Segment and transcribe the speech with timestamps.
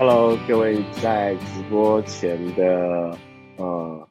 [0.00, 3.18] Hello，各位在直播前的
[3.58, 4.08] 呃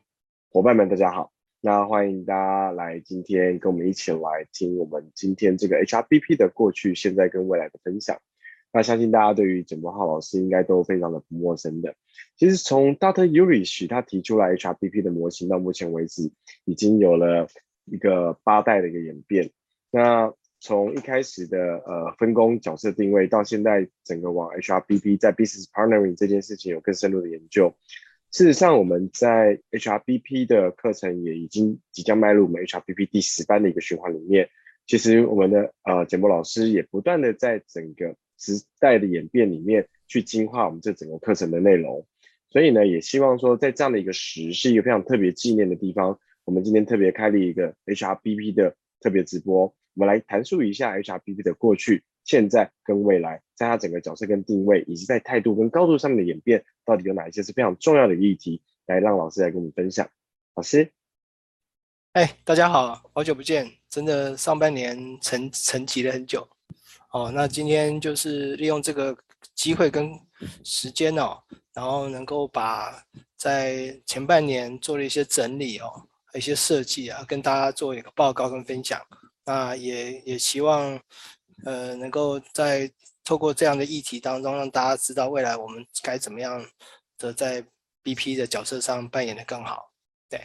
[0.52, 1.32] 伙伴们，大家好。
[1.62, 4.20] 那欢迎大家来今天跟我们一起来
[4.54, 8.20] 听我们今天这个 HRBP 的过去、现在跟未来的分享。
[8.72, 11.96] 那相信大家对于简柏浩老师应该都非常的不陌生的。
[12.38, 13.26] 其实从 Dr.
[13.26, 16.32] Urish 他提出来 HRBP 的模型到目前为止，
[16.66, 17.48] 已经有了
[17.86, 19.50] 一个八代的一个演变。
[19.90, 27.74] 那从一开始的呃分工角色定位，到现在整个往 HRBP 在 Business Partnering 这件事情有更深入的研究。
[28.32, 34.50] 事实上，我们在 HRBP 的课程也已经即将迈入我们 HRBP 第十班的一个循环里面。
[34.86, 42.06] 其实我们的呃简博老师也不断的在整个时代的演变里面去精化我们这整个课程的内容。
[42.50, 49.74] 所以呢，也希望说在这样的一个时是一个非常特别纪念的地方，我们今天特别开了一个 HRBP 的特别直播。
[49.94, 60.10] 我们来谈述一下 HRBP 的过去、现在跟未来，在它整个角色跟定位，以及在态度跟高度上面的演变，到底有哪一些是非常重要的议题，来让老师来跟我们分享。
[60.56, 60.92] 老师，
[62.14, 66.48] 哎，大家好，好久不见，真的上半年沉沉寂了很久。
[67.12, 69.18] 哦，那今天就是利用这个
[69.56, 70.12] 机会跟
[70.64, 71.42] 时间哦，
[71.74, 73.04] 然后能够把
[73.36, 79.02] 在前半年做了一些整理哦，一些设计啊，跟大家做一个报告跟分享。
[79.46, 81.00] 那也也希望，
[81.66, 82.92] 呃，能够在
[83.24, 86.64] 透过这样的议题当中，让大家知道未来我们该怎么样
[87.18, 87.64] 的在
[88.04, 89.92] BP 的角色上扮演的更好。
[90.30, 90.40] 对。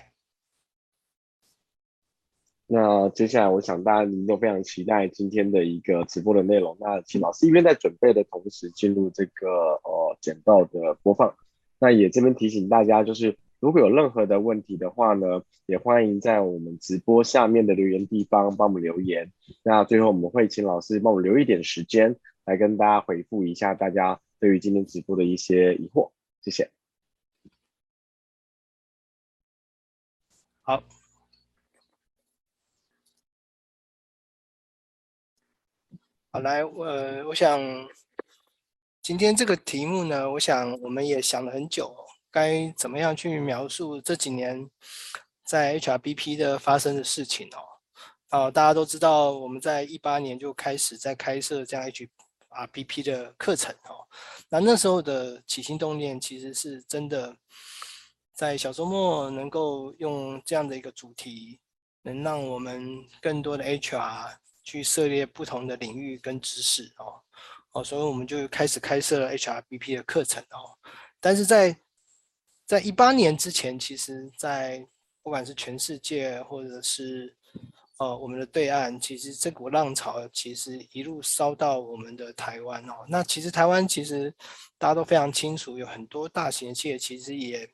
[2.66, 6.76] 那接下来，我想大家都非常期待今天的一个直播的内容。
[6.80, 9.48] 那请老师一边在准备的同时，进入这个
[9.84, 11.36] 呃简报的播放。
[11.78, 13.36] 那也这边提醒大家，就是。
[13.64, 19.32] 如果有任何的问题的话呢，也欢迎在我们直播下面的留言地方帮我们留言。
[19.62, 26.10] 那最后我们会请老师帮我留一点时间来跟大家回复一下大家对于今天直播的一些疑惑。
[26.42, 26.70] 谢谢。
[30.60, 30.82] 好，
[36.32, 37.58] 好来，呃，我想
[39.00, 42.03] 今天这个题目呢，我想我们也想了很久。
[42.34, 44.68] 该怎么样去描述这几年
[45.44, 47.62] 在 HRBP 的发生的事情哦？
[48.30, 54.02] 啊，大家都知道，我们在一八年就开始在开设这样 HRBP 的课程哦。
[54.48, 57.36] 那那时候的起心动念，其实是真的
[58.32, 61.60] 在小周末能够用这样的一个主题，
[62.02, 64.34] 能让我们更多的 HR
[64.64, 67.22] 去涉猎不同的领域跟知识哦。
[67.74, 70.74] 哦，所以我们就开始开设了 HRBP 的课程哦。
[71.20, 71.76] 但是在
[72.66, 74.86] 在一八年之前，其实，在
[75.22, 77.36] 不管是全世界，或者是
[77.98, 83.04] 呃我们的对岸，其实这股浪潮其实一路烧到我们的台湾哦。
[83.08, 84.32] 那其实台湾其实
[84.78, 87.68] 大家都非常清楚，有很多大型的企业其实也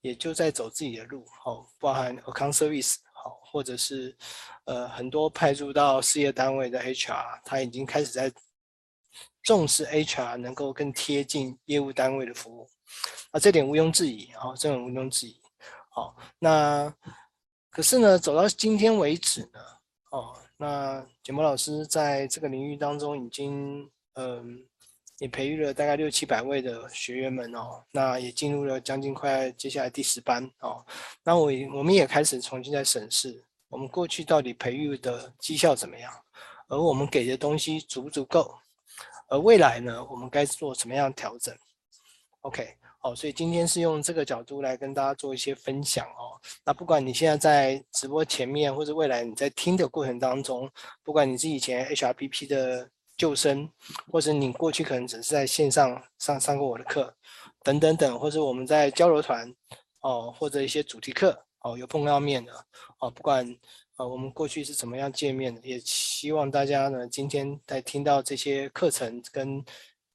[0.00, 4.16] 也就在走自己的路哦，包含 Account Service 好，或者是
[4.64, 8.32] 呃很多派驻到事业单位的 HR，他已经开始在
[9.42, 12.68] 重视 HR 能够更贴近业务单位的服务。
[13.30, 15.40] 啊，这点毋庸置疑啊，这点毋庸置疑。
[15.88, 16.92] 好，那
[17.68, 19.60] 可是呢，走到今天为止呢，
[20.10, 24.64] 哦，那简博老师在这个领域当中已经，嗯，
[25.18, 30.84] 也培育了大概六七百位的学员们哦，那也进入了将近快接下来第十班哦，
[31.22, 36.12] 那我我们也开始重新在审视我们过去到底培育的绩效怎么样，
[36.68, 38.56] 而我们给的东西足不足够，
[39.28, 41.56] 而未来呢，我们该做什么样的调整
[42.42, 42.76] ？OK。
[43.02, 46.36] 哦，所以今天是用这个角度来跟大家做一些分享哦。
[46.64, 50.70] 那不管你现在在直播前面，或者未来你在听的过程当中，
[51.02, 53.66] 不管你是以前 HRBP 的旧生，
[54.12, 57.14] 或者你过去可能只是在线上上上过我的课，
[57.62, 59.50] 等等等，或者我们在交流团
[60.00, 62.52] 哦，或者一些主题课哦，有碰到面的
[62.98, 63.46] 哦，不管
[63.96, 69.64] 呃我们过去是怎么样见面的，也希望大家呢今天在听到这些课程跟。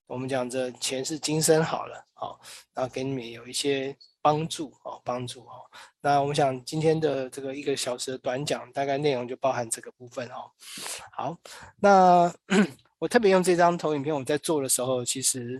[0.07, 2.39] 我们讲这前世今生好了，好，
[2.73, 5.65] 然后给你们有一些帮助哦，帮助哦。
[5.99, 10.51] 那我们想今天的这个一个小时的短讲，大概内容就包含这个部分哦。
[11.11, 11.35] 好，
[11.79, 12.31] 那
[12.99, 15.59] 我特别用这张投影片，我在做的时候，其实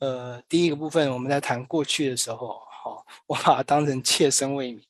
[0.00, 4.84] 呃，第一个部分我们在谈过去的时候，好，我把它当成切身为民。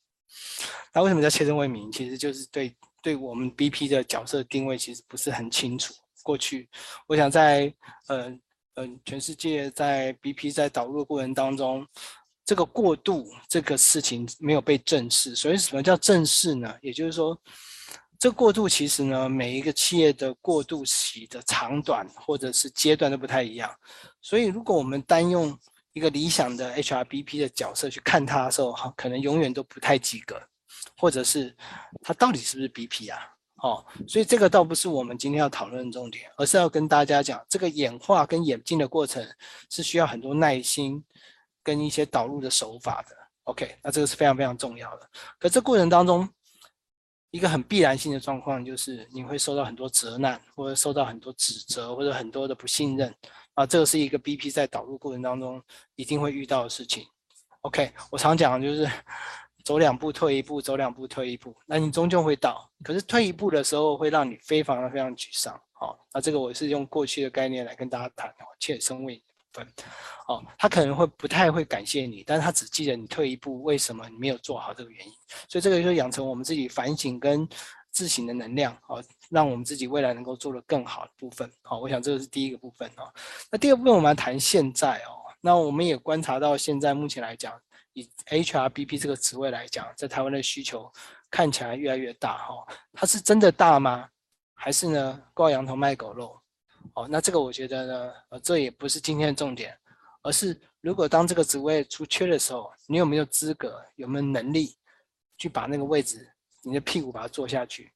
[0.91, 1.91] 那为什么叫切身为民？
[1.91, 5.93] 其实就是对对我们 BP 的角色定位其实不是很清楚。
[6.23, 6.67] 过去，
[7.05, 7.71] 我想在
[8.07, 8.35] 呃。
[8.77, 11.85] 嗯，全世界在 BP 在导入的过程当中，
[12.45, 15.35] 这个过渡这个事情没有被正视。
[15.35, 16.71] 所以什么叫正视呢？
[16.83, 17.35] 也就是说，
[18.19, 23.67] 这过渡其实呢，每一个企业的过渡期的长短或者是阶段都不太一样。
[24.21, 25.57] 所以如果我们单用
[25.93, 30.39] 一个理想的 HRBP 的角色去看他的时候，哈，可能永远都不太及格，
[30.97, 31.55] 或者是
[32.03, 33.36] 他到底是不是 BP 啊？
[33.63, 39.27] 哦，所以这个倒不是我们今天要讨论的重点，而是要跟大家讲，这个演化跟演进的过程
[39.69, 41.03] 是需要很多耐心
[41.63, 43.15] 跟一些导入的手法的。
[43.45, 45.09] OK，那这个是非常非常重要的。
[45.39, 46.29] 可这过程当中，
[47.31, 53.11] 一个很必然性的状况就是你会受到很多责难，或者受到很多指责，或者很多的不信任
[53.55, 55.59] 啊，这个是一个 BP 在导入过程当中
[55.95, 57.07] 一定会遇到的事情。
[57.61, 58.87] OK，我常讲就是。
[59.67, 62.71] 走两步退一步，走两步退一步，那你终究会到。
[62.85, 65.59] 可是退一步的时候，会让你非常的非常沮丧。
[65.73, 69.21] 好，那这个我是用过去的概念来跟大家谈，切身为
[69.51, 69.67] 分。
[70.29, 75.11] 哦，他可能会不太会感谢你，但是他只记得你退一步，为什么你没有做好这个原因。
[75.49, 77.45] 所以这个就是养成我们自己反省跟
[77.91, 81.51] 自省的能量，好，让我们自己未来能够做得更好的部分。
[81.61, 83.03] 好，我想这个是第一个部分哦。
[83.51, 87.51] 那第二部分我们来谈现在哦，那我们也观察到现在目前来讲。
[87.97, 90.91] 以 HRBP 这个职位来讲，在台湾的需求
[91.31, 94.07] 看起来越来越大哈，它是真的大吗？
[94.53, 96.39] 还是呢挂羊头卖狗肉？
[96.93, 99.75] 哦，那这个我觉得呢，呃，这也不是今天的重点，
[100.21, 104.77] 而是如果当这个职位出缺的时候，你有没有资格，有没有能力
[105.39, 107.91] 去把那个位置，你的屁股把它坐下去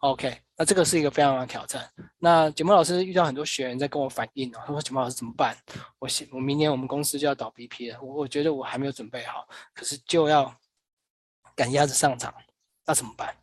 [0.00, 1.90] ？OK，那这个是一个非常的挑战。
[2.18, 5.56] 那简博老师遇到很多学员在跟我反映哦，他说简博老师怎么办？
[5.98, 10.54] 我我明年我们公司就要倒 BP 了，我我觉得我还没有准备好，可是就要
[11.54, 12.34] 赶鸭子上场，
[12.86, 13.36] 那怎么办？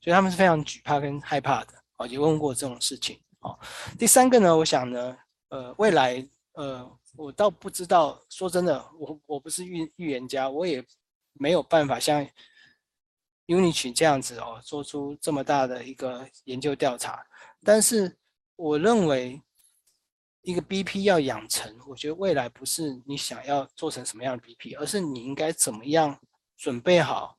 [0.00, 3.58] 所以他们是非常惧怕跟害怕的哦，也问过这种事情哦。
[3.98, 5.16] 第三个呢，我想呢，
[5.48, 10.84] 呃，未来呃，我倒不知道，说真的，我我不是预预言家，我也
[11.32, 12.24] 没有办法像。
[13.46, 17.24] Unity 这样子哦，做出这么大的一个研究调查，
[17.62, 18.16] 但是
[18.56, 19.40] 我认为
[20.42, 26.18] 一个 BP 要养成，我觉得未来不是你想要做成什么样的 BP，而是你应该怎么样
[26.56, 27.36] 准备好，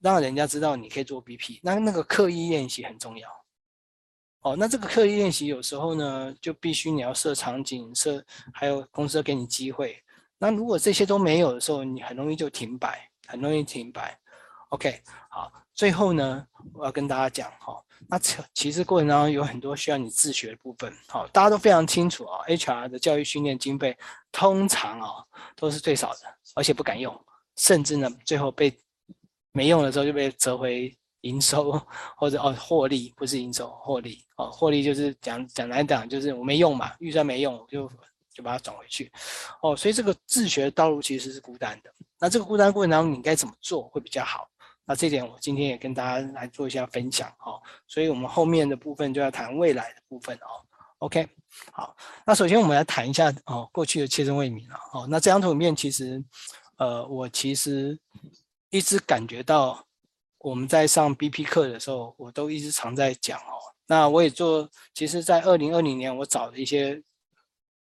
[0.00, 1.60] 让人家知道你可以做 BP。
[1.62, 3.28] 那那个刻意练习很重要。
[4.40, 10.02] 哦，那这个刻意练习有时候呢，就必须你要设场景，设还有公司给你机会。
[10.38, 14.18] 那如果这些都没有的时候，你很容易就停摆，很容易停摆。
[14.70, 18.16] OK，好，最后呢，我要跟大家讲哈，那
[18.54, 23.98] 其实过程当中有很多需要你自学的部分，好，大家都非常清楚啊，HR 的教育训练经费
[24.30, 25.24] 通常啊
[25.56, 26.18] 都是最少的，
[26.54, 27.12] 而且不敢用，
[27.56, 28.72] 甚至呢最后被
[29.50, 31.72] 没用的时候就被折回营收
[32.16, 37.90] 或者哦获利，不是营收获利哦，获利就是讲讲来讲就是我没用嘛，预算没用，我就
[38.32, 39.10] 就把它转回去，
[39.62, 44.48] 哦，所以这个自学的道路其实是孤单的，那这个孤单过程当中你该怎么做会比较好？
[44.84, 50.60] 那这点我今天也跟大家来做一下分享哦，所以我们后面的部分就要谈未来的部分哦。
[50.98, 51.26] OK，
[51.72, 51.96] 好，
[52.26, 55.06] 那首先我们来谈一下哦，过去的切身为民了哦。
[55.08, 56.22] 那这张图里面其实，
[56.76, 57.98] 呃，我其实
[58.68, 59.82] 一直感觉到
[60.38, 63.56] 我们在上 BP 课的时候，我都一直常在讲哦。
[63.86, 67.02] 那我也做，其实在二零二零年我找的一些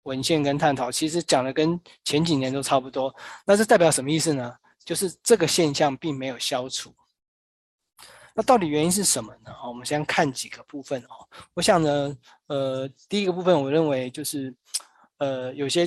[0.02, 3.14] 文献跟探讨，其实讲的跟前几年都差不多。
[3.46, 4.54] 那这代表什么意思呢？
[4.88, 6.94] 就是这个现象并没有消除，
[8.34, 9.54] 那到底原因是什么呢？
[9.66, 11.28] 我们先看几个部分哦。
[11.52, 14.54] 我想呢，呃，第一个部分我认为就是，
[15.18, 15.86] 呃，有些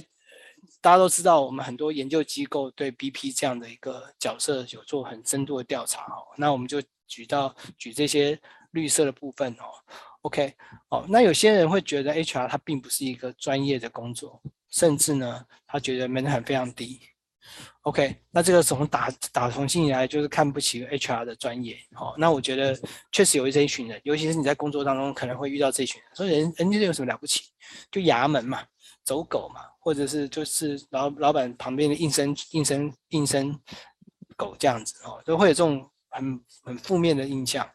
[0.82, 6.28] 大家都知道，我们很多研究机构对 BP 这样的一个角色有做很深度的调查哦。
[6.38, 8.40] 那我们就举到举这些
[8.70, 9.66] 绿色的部分哦。
[10.22, 10.54] OK，
[10.90, 14.40] 哦，那有些人会觉得 HR 它并不是一个专业的工作，
[14.70, 17.02] 甚至呢，他觉得门槛非常低。
[17.84, 22.80] OK，那这个从打打从心里来就是看不起 HR 的专业，好，那我觉得
[23.12, 27.46] 确实有这一群人，尤其是你在工作当中可能会遇到这一群人，所以人人家有什么了不起？
[27.92, 28.64] 就衙门嘛，
[29.04, 33.60] 走狗嘛，或者是就是老老板旁边的应声应声应声
[34.38, 37.68] 狗这样子哦，都会有这种很很负面的印象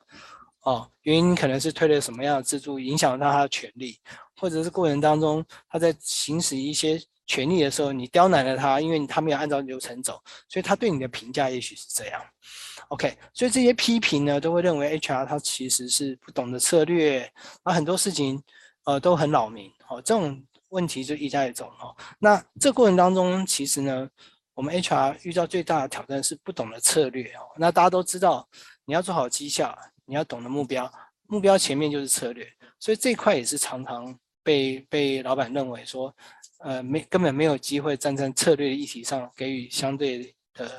[0.61, 3.99] 哦，原因可能是推了什么样的制度影响到他的权利，
[4.37, 7.03] 或者是过程当中他在行使一些。
[7.27, 12.23] 权利的时候，你刁难了他，因为他没有按照流程走，所以他对你的评价也许是这样。
[12.89, 17.31] OK，所以这些批评呢，都会认为 HR 他其实是不懂得策略，
[17.65, 18.41] 啊，很多事情
[18.85, 19.71] 呃都很扰民。
[19.89, 21.67] 哦，这种问题就一再走。
[21.81, 24.09] 哦，那这过程当中，其实呢，
[24.55, 27.25] 我们 HR 遇到最大的挑战是不懂得策略。
[27.33, 28.49] 哦，那大家都知道，
[28.85, 30.89] 你要做好绩效，你要懂得目标，
[31.27, 32.47] 目标前面就是策略，
[32.79, 34.17] 所以这块也是常常
[34.47, 36.15] 被被老板认为说。
[36.61, 40.71] 呃，没根本没有机会站在策略议题上给予相对的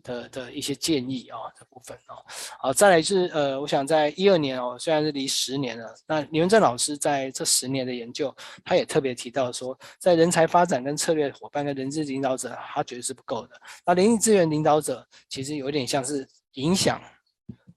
[0.00, 2.14] 的的一些建议啊、哦，这部分哦，
[2.60, 13.60] 好，再来是呃，我想在一二年哦，虽然是离十年了，那李文正老师在这十年的研究，他也特别提到说，在人才发展跟策略伙伴跟人资领导者，他觉得是不够的。
[13.84, 17.02] 那人力资源领导者其实有点像是影响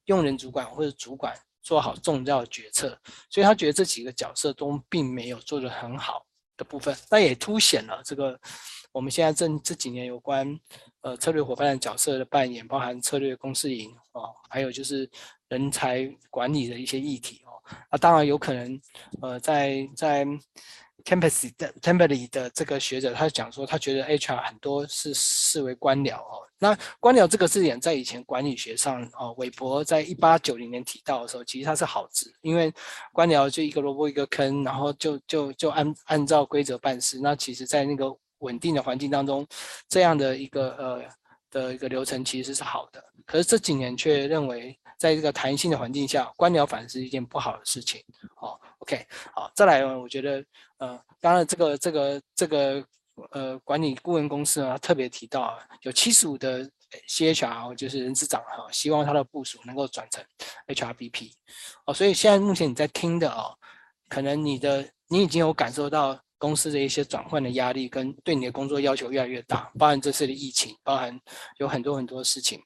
[0.06, 1.36] 用人主管或者主管
[1.68, 2.98] 做好重要决策，
[3.30, 8.40] 所以他觉得这几个角色都并没有做得很好的部分，那也凸显了这个。
[8.94, 10.58] 我们现在这这几年有关
[11.02, 15.08] 呃策略伙伴的角色的扮演，包含策略公司营哦，还有就是
[15.50, 17.52] 人才管理的一些议题哦。
[17.92, 18.82] 那当然有可能
[19.22, 20.26] 呃在在
[21.04, 26.47] Tempest 的 Temperley 的这个学者，他讲说他觉得 HR 很多是视为官僚哦。
[26.60, 32.74] 那官僚这个字眼在以前管理学上哦，韦伯在一八九零年提到的时候，其实它是好字，因为
[33.14, 37.20] 官僚就一个萝卜一个坑，然后就就就按按照规则办事。
[37.22, 39.48] 那其实，在那个稳定的环境当中，
[39.88, 41.04] 这样的一个呃
[41.50, 43.04] 的一个流程其实是好的。
[43.26, 48.02] 可是这几年却认为，在这个弹性的环境下，官僚反而是一件不好的事情。
[48.42, 50.44] 哦，OK，好，再来，我觉得
[50.78, 52.84] 呃，当然这个这个这个
[53.32, 56.70] 呃管理顾问公司呢，特别提到啊有七十五的
[57.10, 60.24] CHR 就是人资长哈，希望他的部署能够转成
[60.68, 61.32] HRBP。
[61.86, 63.56] 哦，所以现在目前你在听的哦，
[64.10, 66.20] 可能你的你已经有感受到。
[66.40, 71.20] 公司的一些转换的压力跟对你的工作要求越来越大，包含这次的疫情，包含
[71.58, 72.62] 有很多很多事情。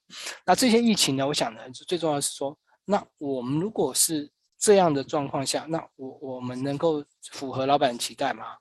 [0.45, 2.53] 那这些疫情呢，我想呢，最重要的是说，
[2.83, 4.29] 那我们如果是
[4.59, 8.57] 这样的状况下，那我我们能够符合老板的期待吗？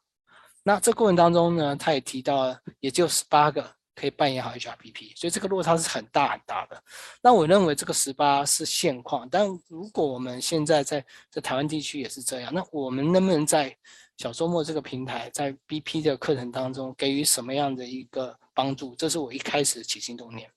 [0.62, 3.64] 那这过程当中呢，他也提到了，也就十八个
[3.94, 6.82] 可以扮演好 HRBP，所以这个落差是很大很大的。
[7.22, 13.74] 那我认为这个十八是现况，但如果我们现在在在台湾地区也是这样，那我们能不能在
[14.18, 18.94] 小周末这个平台在 BP 的课程当中给予什么样的一个帮助？
[18.96, 20.50] 这是我一开始起心动念。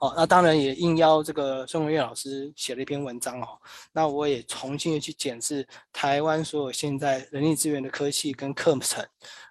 [0.00, 3.58] 哦，那当然也应邀这个孙文月老师写了一篇文章哦。
[3.92, 9.06] 那我也重新的去检视台湾所有现在人力资源的科系跟课程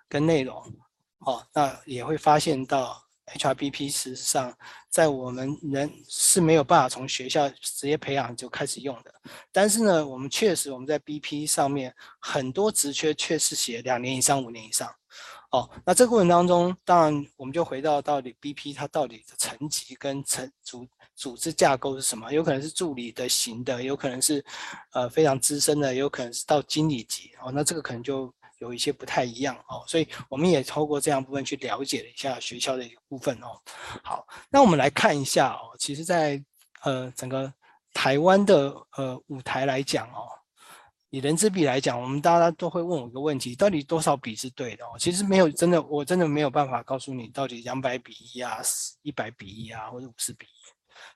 [0.08, 0.56] 跟内容。
[1.20, 3.02] 哦，那也会发现到。
[3.28, 4.58] HRBP 事实上，
[4.90, 9.14] 在我们人是没有办法从学校直接培养就开始用的。
[9.52, 14.90] 但是呢，我们确实我们在 BP 上面很多职缺确实写两年以上、五年以上。
[15.52, 22.32] 哦，那这个过程当中，当然我们就回到到底 BP 它到底的层级跟层组组织架构是什么？
[22.32, 24.44] 有可能是助理的型的，有可能是
[24.92, 27.32] 呃非常资深的，也有可能是到经理级。
[27.42, 28.34] 哦，那这个可能就。
[28.60, 33.50] 有一些不太一样哦，所以我们也透过这样部分去了解了一下学校的一个部分哦。
[34.04, 36.44] 好，那我们来看一下哦，其实在
[36.82, 37.54] 呃整个
[37.94, 40.26] 台湾的呃舞台来讲哦，
[41.10, 44.90] 以人之比来讲，我们大家都会问我一个问题：到底多少比是对的哦？
[45.00, 48.58] 其实没有，真的我真的没有办法告诉你到底两百比一啊，
[49.02, 50.50] 一百比一啊，或者五十比一。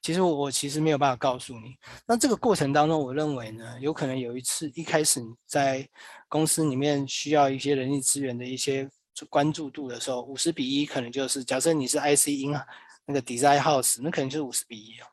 [0.01, 1.75] 其实我我其实没有办法告诉你。
[2.05, 5.87] 那这个过程当中，我认为呢，有可能有一次一开始你在
[6.29, 8.89] 公司里面需要一些人力资源的一些
[9.29, 12.65] 关注度的时候，五十比一可能就是假设你是 IC 英啊，
[13.05, 15.05] 那个 Design House，那可能就是五十比一哦。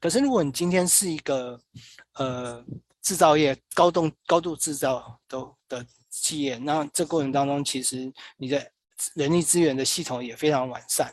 [0.00, 1.60] 可是如果你今天是一个
[2.14, 2.64] 呃
[3.02, 8.70] 制造业高动高度制造都的企业，那这过程当中其实你的
[9.14, 11.12] 人力资源的系统也非常完善。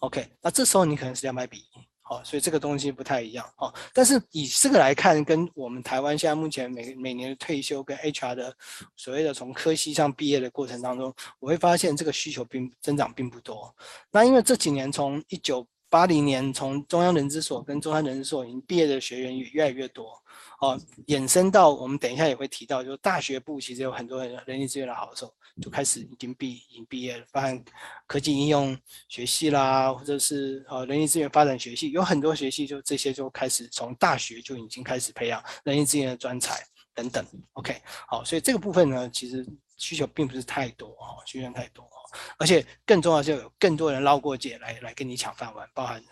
[0.00, 1.64] OK，那这时候你可能是两百比一，
[2.02, 3.72] 好，所以这个东西不太一样，哦。
[3.92, 8.56] 但是以这个来看，跟我们台湾现在目前每每年的退休跟 HR 的
[8.94, 13.74] 所谓的从科系上毕业的过程当中，我会发现这个需求并增长并不多。
[14.12, 20.22] 那因为这几年从一九八零年从中央人资所跟中山人资所已经毕业的学员也越来越多。
[20.60, 27.62] 哦，衍生到我们等一下也会提到，就是大学部其实有很多人人力资源的好手，就开始已经毕已经毕业了，包含
[28.06, 37.22] 科技应用学系啦，或者是呃人力资源发展学系，有很多学系就这些就开始从大学就已经开始培养人力资源的专才等等。
[37.52, 39.46] OK，好，所以这个部分呢，其实
[39.76, 42.00] 需求并不是太多哦，需求太多哦，
[42.38, 46.02] 而且更重要是有更多人捞过界来来跟你抢饭碗，包含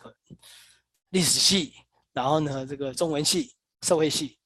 [1.08, 1.72] 历史系，
[2.12, 3.53] 然后呢这个中文系。
[3.84, 4.38] 社会系、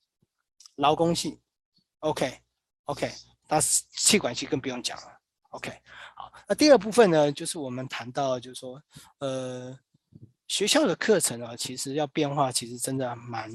[0.75, 1.41] 劳工系
[2.01, 3.13] ，OK，OK，
[3.47, 5.71] 那气管系更不用讲了，OK，
[6.17, 8.83] 好，那第二部分呢，就是我们谈到，就是说，
[9.19, 9.79] 呃，
[10.49, 13.49] 学校的课程啊，其实要变化，其实真的蛮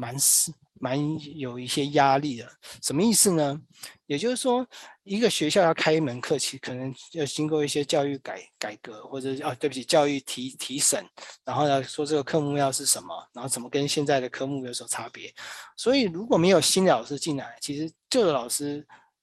[0.00, 0.50] 蛮是。
[0.82, 0.98] 蛮
[1.36, 2.50] 有一些压力的，
[2.82, 3.60] 什么意思呢？
[4.06, 4.66] 也就是说，
[5.02, 11.04] 一个学校要开一门课，其可能要经过一些教育改改革，或者啊，对不起，教育提提审，
[11.44, 15.30] 然后呢，说这个科目要是什么，然后怎么跟现在的科目有所差别。
[15.76, 18.82] 所以如果没有新的老师进来，其实旧的老师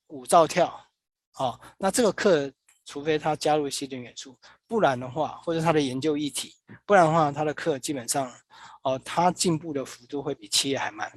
[0.09, 0.79] 舞照跳，
[1.39, 2.53] 哦，那这个课
[2.85, 6.53] 除非他加入新的元素，不然的话，或者他的研究议题，
[6.85, 8.27] 不然的话，他的课基本上，
[8.83, 11.11] 哦、呃，他进步的幅度会比企业还慢。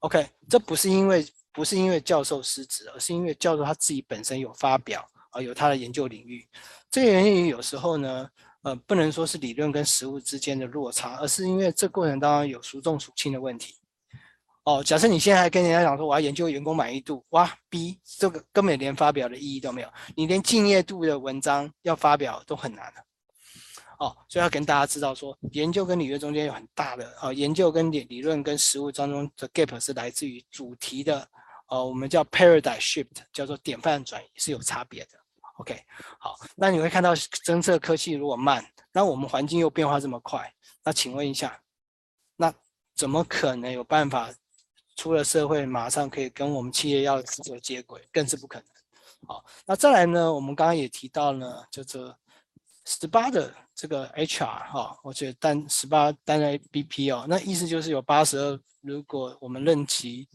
[0.00, 6.48] OK，这不是因为不是因为教授失职，而是因为教授他自己本身有发表啊、有他的研究领域。
[6.90, 8.28] 这个原因有时候呢，
[8.62, 13.74] 呃，不能说是理论跟实物之间的落差，而是因为这过程当中有孰重孰轻的问题。
[14.64, 23.04] 哦，假设你现在还跟人家讲说我要研究员工满意度，哇，B 这个根本连发表的意义都没有，你连敬业度的文章要发表都很难了。
[23.98, 31.28] 哦，所以要跟大家知道说，研究跟理论中间有很大的啊、哦，研究跟理理论跟实务当中的 gap 是来自于主题的，
[31.68, 35.10] 呃，我们叫 paradigm shift，叫做典范转移是有差别的。
[35.58, 35.78] OK，
[36.18, 40.50] 好，那你会看到侦测科技如果慢，那我们环境又变化这么快，
[40.82, 41.60] 那请问一下，
[42.36, 42.52] 那
[42.96, 44.30] 怎么可能有办法？
[44.96, 48.66] 出了社会，马上可以跟我们企业要职责接轨，更是不可能。
[49.26, 50.32] 好，那再来呢？
[50.32, 52.16] 我们刚刚也提到了，就这
[52.84, 60.28] 十八的这个 HR 哈，我觉得单十八担任 BP 哦，那意思就是有八十二，如果我们任期。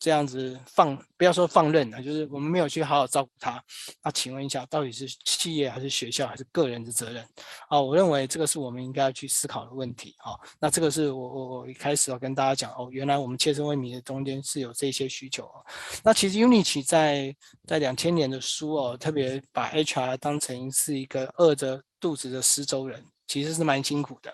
[0.00, 3.62] 这样子放，不要说放任了，就是我们没有去好好照顾他。
[4.02, 7.22] 那请问一下，到底是企业还是学校还是个人的责任？
[7.68, 10.14] 啊，我认为这个是我们应该要去思考的问题。
[10.24, 15.44] 啊，那这个是我我我一开始要跟大家讲哦，原来我们切身为民的中间是有这些需求。
[15.44, 15.64] 哦
[16.02, 24.32] 那其实 Unity 在在两千年的书哦，特别把 HR 当成是一个饿着肚子的施粥人，其实是蛮辛苦的。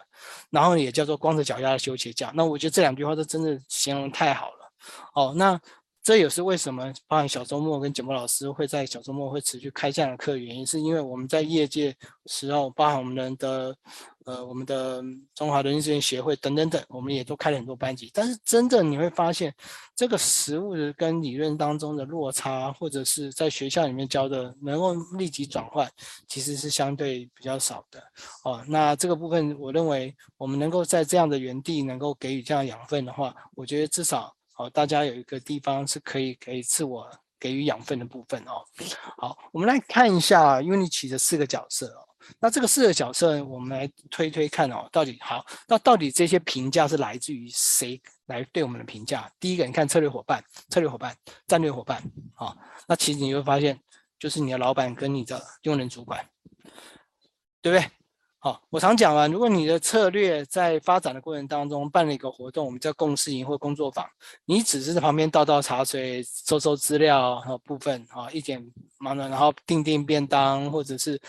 [0.51, 2.33] 然后也叫做光着脚丫的修鞋匠。
[2.35, 4.56] 那我觉得这两句话都真的形容太好了。
[5.15, 5.61] 哦，那
[6.03, 13.77] 这也是为什么包含小周末跟简波老师会在小周末会持续开这样的课原因，是因为我们在业界时候，包含我们的
[14.25, 15.03] 呃我们的
[15.35, 18.09] 中华人力资源协会等等等，我们也都开了很多班级。
[18.15, 19.53] 但是真的你会发现，
[19.97, 25.91] 这个实物的跟理论当中的落差，或者是在学校里面教的能够立即转换，
[26.29, 28.01] 其实是相对比较少的。
[28.45, 34.36] 哦，那这个部分，我认为我们能够在这样的园地能够给予这样养分的话，我觉得至少。
[34.59, 37.07] 好，大家有一个地方是可以可以自我
[37.39, 38.65] 给予养分的部分哦。
[39.19, 42.09] 好，我们来看一下 Unity 的四个角色哦。
[42.41, 49.31] 那这个四个角色，我们来推推看哦，到底好，那到底这些评价是来自于谁来对我们的评价？
[49.39, 51.15] 第一个，你看策略伙伴、策略伙伴、
[51.47, 52.03] 战略伙伴，
[52.35, 52.57] 好，
[52.89, 53.79] 那其实你会发现，
[54.19, 56.27] 就是你的老板跟你的用人主管，
[57.61, 57.91] 对不对？
[58.47, 64.09] 好，我常讲啊，如果你的策略在发展的过程当中办了一个活动，我们叫共事营或工作坊，
[64.45, 68.65] 你只是在旁边倒倒茶水、收收资料和部分啊，一点
[68.99, 71.21] 忙的，然后订订便当或者是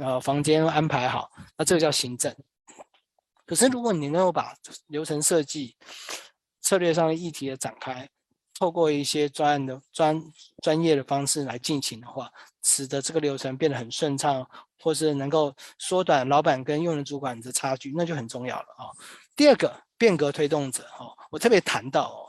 [0.00, 2.34] 呃房间安排好，那这个叫行政。
[3.46, 4.52] 可是如果你能够把
[4.88, 5.76] 流程设计、
[6.60, 8.08] 策略上的议题的展开，
[8.58, 10.20] 透过一些专案的专
[10.60, 12.28] 专业的方式来进行的话，
[12.64, 14.44] 使得这个流程变得很顺畅。
[14.80, 18.92] 或是能够缩短老板跟用人主管的差距，那就很重要了啊。
[19.34, 22.28] 第二个变革推动者哦，我特别谈到哦，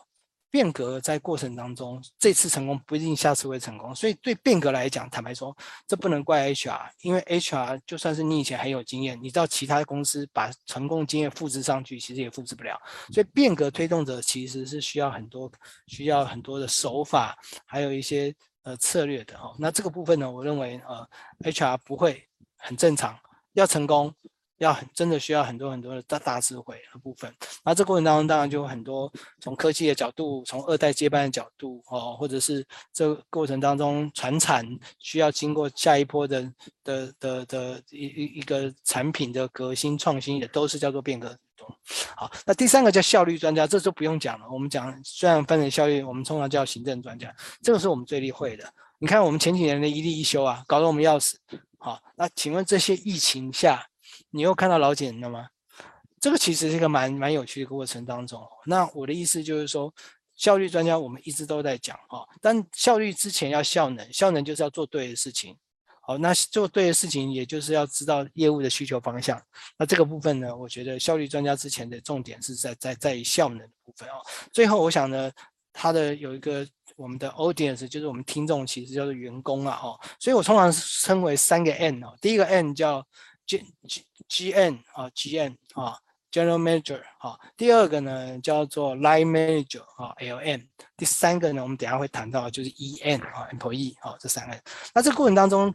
[0.49, 5.53] 变革在过程当中，这次成功不一定下次会成功，所以对变革来讲，坦白说，
[5.85, 12.79] 这不能怪 HR，因为 HR 就算是你以前很有经验，你到其他公司把成功经验复制上去，其实也复制不了。
[13.11, 15.51] 所以变革推动者其实是需要很多
[15.87, 18.33] 需要很多的手法，还有一些
[18.65, 19.55] 呃策略的哈。
[19.57, 21.07] 那这个部分呢，我认为呃
[21.39, 22.27] HR 不会。
[22.57, 23.15] 很正常，
[23.53, 24.11] 要成功，
[24.57, 27.31] 要很真的需要很多很多的大大智慧的部分。
[27.63, 34.65] 那这过程当中，当然就有很多从科技的角度，从二代接班的角度，哦，或者是这过程当中传产
[34.97, 36.51] 需要经过下一波的
[36.83, 41.37] 的的的一一一个产品的革新创新，也都是叫做变革。
[42.15, 44.45] 好，那第三个叫效率专家，这就不用讲了。
[44.49, 48.73] 我们讲虽然分成效率，我们通常叫行政专家，这个是我们最厉害的。
[48.99, 51.37] 你看我们前几年的一例一休啊，搞得我们要死。
[51.77, 53.85] 好，那请问这些疫情下，
[54.31, 55.47] 你又看到老茧了吗？
[56.19, 58.41] 这个其实是一个蛮蛮有趣的过程当中。
[58.65, 59.93] 那我的意思就是说，
[60.35, 65.55] 效率专家我们一直都在讲哈，但效率之前要效能，效能就是要做对的事情。
[66.05, 69.41] 好，那做对的事情，也就是要知道业务的需求方向。
[69.77, 74.21] 那这个部分呢，我觉得效率专家之前的重点是在在在于效能的部分哦。
[74.53, 75.31] 最后，我想呢，
[75.73, 76.67] 它的有一个。
[76.97, 82.15] 我们的 audience 就是我们听众，其实叫做员工啊，哦，所以我通常称为三个 N 哦。
[82.21, 83.05] 第一个 N 叫
[83.45, 85.97] G G G N 啊，G N 啊
[86.35, 87.39] ，General Manager 啊。
[87.55, 90.61] 第二个呢叫做 Line Manager 啊，L M。
[90.97, 94.59] 第三个呢，我们等下会谈到就是 E N 啊，Employee 啊，这三个。
[94.93, 95.73] 那这个过程当中，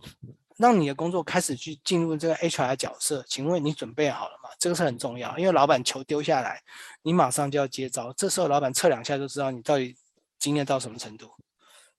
[0.58, 4.50] 让你的工作开始去进入这个 HR 角色，请问你准备好了吗？
[4.58, 6.60] 这个是很重要，因为老板球丢下来，
[7.02, 8.12] 你马上就要接招。
[8.12, 9.96] 这时候老板测两下就知道你到底。
[10.40, 11.30] 经验到什么程度？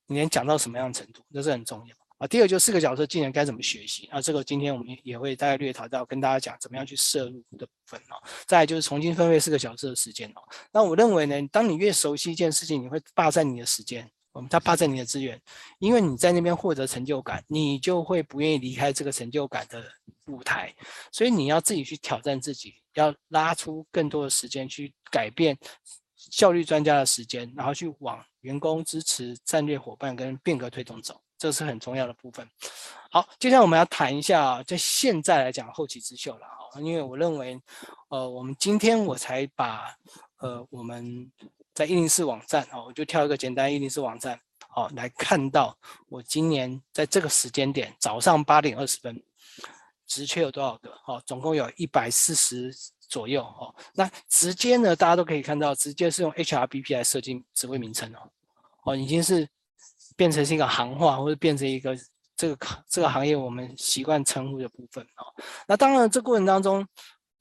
[0.08, 1.96] 你能讲到什么样的程度，这是很重要。
[2.22, 2.28] 啊。
[2.28, 4.22] 第二就是四个角色技能该怎么学习啊？
[4.22, 8.22] 这个今天我们也会大概略讨到，跟大家讲怎么样去摄入的部分哦。
[8.46, 10.42] 再就是重新分配四个角色的时间哦。
[10.72, 15.42] 那我认为呢，当你越熟悉一件事情，你会霸占你的时间，我们它霸占你的资源，
[15.80, 19.84] 因为你在那边获得成就感，你就会不愿意离开这个成就感的
[20.28, 20.74] 舞台，
[21.12, 25.58] 所以你要自己去挑战自己，要拉出更多的时间去改变。
[26.30, 32.48] 效率专家的时间，然后去往员工支持、战略伙伴跟变革推动走，这是很重要的部分。
[33.10, 37.60] 好，接下来我们要谈一下，在现在来讲后起之秀了啊，因为我认为，
[38.10, 39.92] 呃，我们今天我才把
[40.38, 41.32] 呃我们
[41.74, 45.76] 在一零四网站啊，我就挑一个简单一零四网站，好来看到
[46.10, 49.20] 我今年在这个时间点早上八点二十分，
[50.06, 50.96] 职缺有多少个？
[51.04, 52.72] 好，总共有一百四十。
[53.12, 58.20] 左右哦，那直接呢，大家都可以看到，直接是用 HRBP 来设计职位名称哦，
[58.84, 59.46] 哦，已经是
[60.22, 61.98] 变成是一个行话，或者变成一个
[62.38, 65.26] 这个这个行业我们习惯称呼的部分哦。
[65.66, 66.86] 那当然，这过程当中，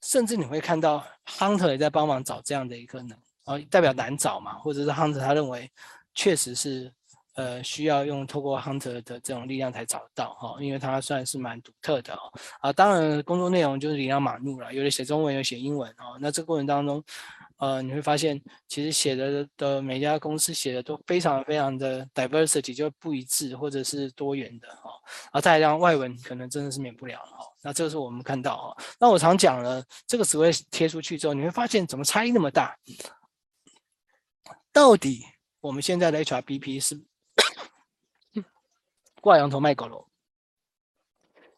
[0.01, 3.15] 甚至你会看到 Hunter 也在帮忙找这样的一个能，
[3.45, 5.71] 哦，代表难找嘛，或者是 Hunter 他认为
[6.15, 6.91] 确实是。
[7.35, 12.19] 呃，需要用透过 hunter 的这种力量才找到哈，因为它算是蛮独特的哦。
[12.59, 16.17] 啊，当然工作内容就是琳琅满目了，有的写中文，有写英文哦。
[16.19, 17.01] 那这个过程当中，
[17.61, 24.89] 呃，你会发现其实写的的每家公司写的都非常非常的 diversity，就不一致或者是多元的哈。
[25.31, 27.45] 啊，再加上外文可能真的是免不了哈。
[27.61, 28.83] 那这个是我们看到哈。
[28.99, 32.75] 那我常讲了，这个职位贴出去之后，你会发现怎么差异那么大？
[34.73, 35.23] 到底
[35.59, 36.99] 我们现在的 HRBP 是？
[39.21, 40.09] 挂羊头卖狗肉，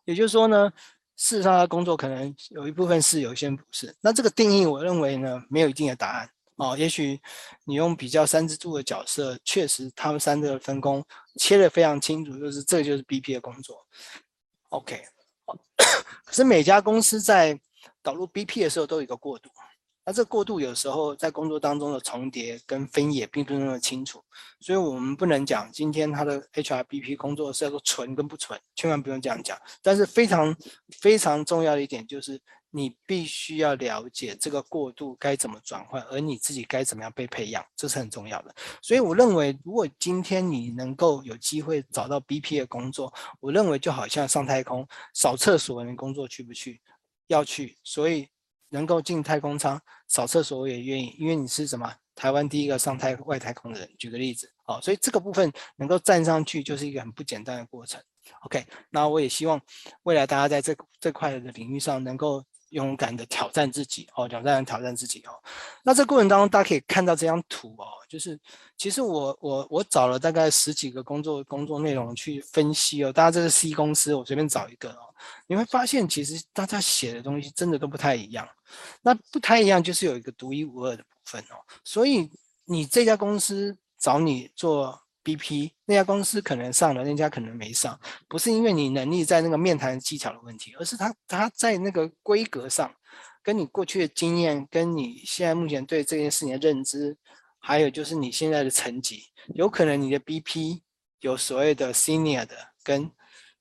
[0.04, 0.74] 也就是说呢，
[1.16, 3.96] 事实上他工作可能有一部分是，有一些不是。
[4.02, 6.76] 那这个定义，我认为呢，没有一定的答案哦。
[6.78, 7.22] 也许
[7.66, 11.06] 你用比较三支柱的角色，确实他们三个分工
[11.40, 13.86] 切得非常清楚，就是这就是 BP 的工作。
[14.70, 15.04] OK，
[16.26, 17.60] 可是每家公司在
[18.02, 19.50] 导入 BP 的时候都有一个过渡。
[20.06, 24.22] 那这过渡有时候在工作当中的重叠跟分野并不那么清楚，
[24.60, 29.58] 所以我们不能讲今天他的 HRBP 工作是要做纯跟不纯，千万不用这样讲。
[29.82, 30.54] 但是非常
[31.00, 32.38] 非常重要的一点就是，
[32.70, 38.54] 你必须要了解这个过渡该怎么转换，而你自己该怎么样被培养，这是很重要的。
[38.82, 46.82] 所以我认为，如果今天你能够有机会找到 BP 的工作，我认为就好像上太空扫厕所的工作去不去？
[47.28, 48.28] 要去，所以。
[48.74, 53.88] 能够进太空舱扫厕所，我也愿意，因为你是什么台湾第一个上太外太空的人。
[54.00, 58.02] 举个例子，好，所以这个部分能够站上去，就是一个很不简单的过程。
[58.42, 59.62] OK，那我也希望
[60.04, 65.32] 未来大家在这这块的领域上能够勇敢的挑战自己哦，挑战挑战自己哦。
[65.84, 68.40] 那这过程当中，大家可以看到这张图哦，就是
[68.78, 75.14] 其实我我我找了大概十几个工作工作内容去分析哦，大家这是 C 公司，我随便找一个哦。
[75.48, 78.48] 你会发现，其实大家写的东西真的都不太一样。
[79.02, 81.56] 那不太一样，就是有一个独一无二的部分哦。
[81.84, 82.30] 所以
[82.66, 92.94] 你这家公司找你做 BP，那家公司可能上了，那家可能没上，不是因为你能力在那个面谈技巧的问题，而是他他在那个规格上，
[93.42, 97.18] 跟你过去的经验，跟你现在目前对这件事情的认知，
[97.60, 99.24] 还有就是你现在的成绩，
[99.56, 100.82] 有可能你的 BP
[101.22, 103.10] 有所谓的 senior 的跟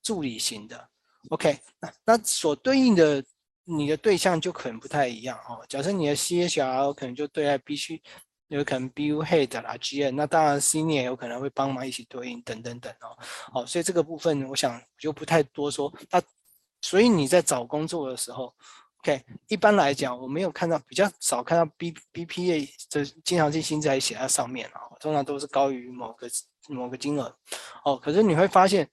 [0.01, 0.89] 助理型的。
[1.29, 3.23] OK，那那所对应的
[3.63, 5.63] 你的对象就可能不太一样哦。
[5.69, 8.01] 假设你的 C H R 可能就对待必须
[8.57, 13.17] 有可能 BU Head 啦 GM，那当然 Senior 有可能会帮忙一起对应等等等哦。
[13.51, 15.93] 好，所以这个部分我想就不太多说。
[16.11, 16.21] 那
[16.81, 18.53] 所以你在找工作的时候
[18.99, 26.27] ，OK，一般来讲我没有看到比较少看到 B BPA 的经常性薪资还写在上面哦，通常都是高于某个
[26.69, 27.35] 某个金额
[27.83, 27.97] 哦。
[27.97, 28.89] 可是你会发现。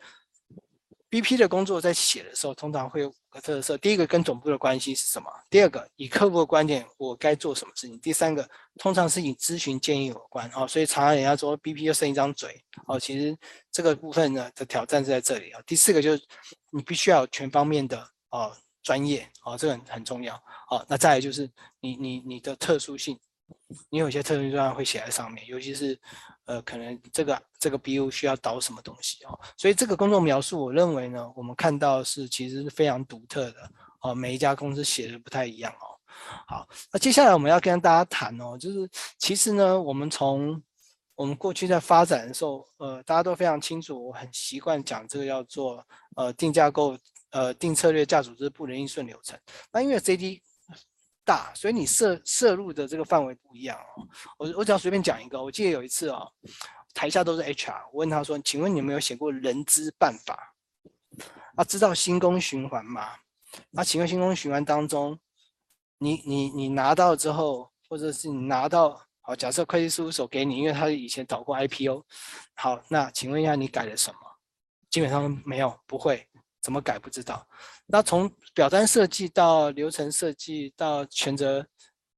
[1.13, 5.31] BP 的工作在写的时候，通常会有个特色：第一个跟总部的关系是什么？
[5.49, 7.99] 第二个以客户的观点，我该做什么事情？
[8.01, 13.37] 第三个通常是以咨询建议有关哦，所以常常人家说 BP 就剩一张嘴哦，其实
[13.71, 15.63] 这个部分呢的挑战是在这里啊。
[15.67, 16.23] 第四个就是
[16.71, 20.35] 你必须要全方面的哦专业哦，这个很很重要
[20.71, 20.85] 哦。
[20.89, 23.19] 那再来就是你你你的特殊性。
[23.89, 25.99] 你有些特殊状况会写在上面，尤其是，
[26.45, 33.71] 呃，可能这个这个 BU 需要导什么东西哦，所以这个工作描述，我认为呢，我们看到是其实是非常独特的
[34.01, 35.87] 哦，每一家公司写的不太一样哦。
[36.47, 40.61] 好，那接下来我们要跟大家谈哦，就是其实呢，我们从
[41.15, 46.97] 我们过去在发展的时候，呃，大家都非常清楚，我很习惯讲这个叫做呃定架构、
[47.31, 49.39] 呃定策略、架组织部的应顺流程。
[49.71, 50.43] 那因为 CD
[51.25, 54.09] 大，所以你涉涉入的这个范围不一样哦。
[54.39, 56.27] 我我只要随便讲一个，我记得有一次哦，
[56.95, 60.55] 台下都是 HR，我问他说：“请问你有没有写过人资办法？”
[61.57, 63.09] 啊，知道新工循环吗？
[63.71, 65.19] 那请问新工循环当中，
[65.99, 72.05] 你你你拿到之后，或者是你拿到，好，假设会计事务所给你，因为他以前导过 IPO，
[72.55, 74.19] 好，那请问一下你改了什么？
[74.89, 76.27] 基本上没有，不会，
[76.61, 77.47] 怎么改不知道。
[77.87, 81.67] 那从表单设计到流程设计到权责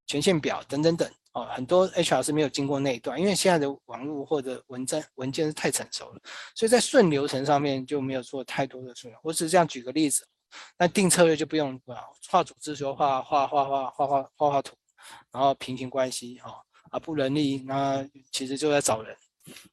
[0.07, 6.21] 权限表等等等，哦，很多 HR 是没有经过那一段，因为现在的网络或者文件文件是太成熟了，
[6.55, 9.12] 所以在顺流程上面就没有做太多的顺。
[9.23, 10.27] 我只是这样举个例子。
[10.77, 14.77] 那定策略就不用啊，画组织说画画画画画画画画图，
[15.31, 16.53] 然后平行关系啊
[16.90, 19.16] 啊不人力，那其实就在找人，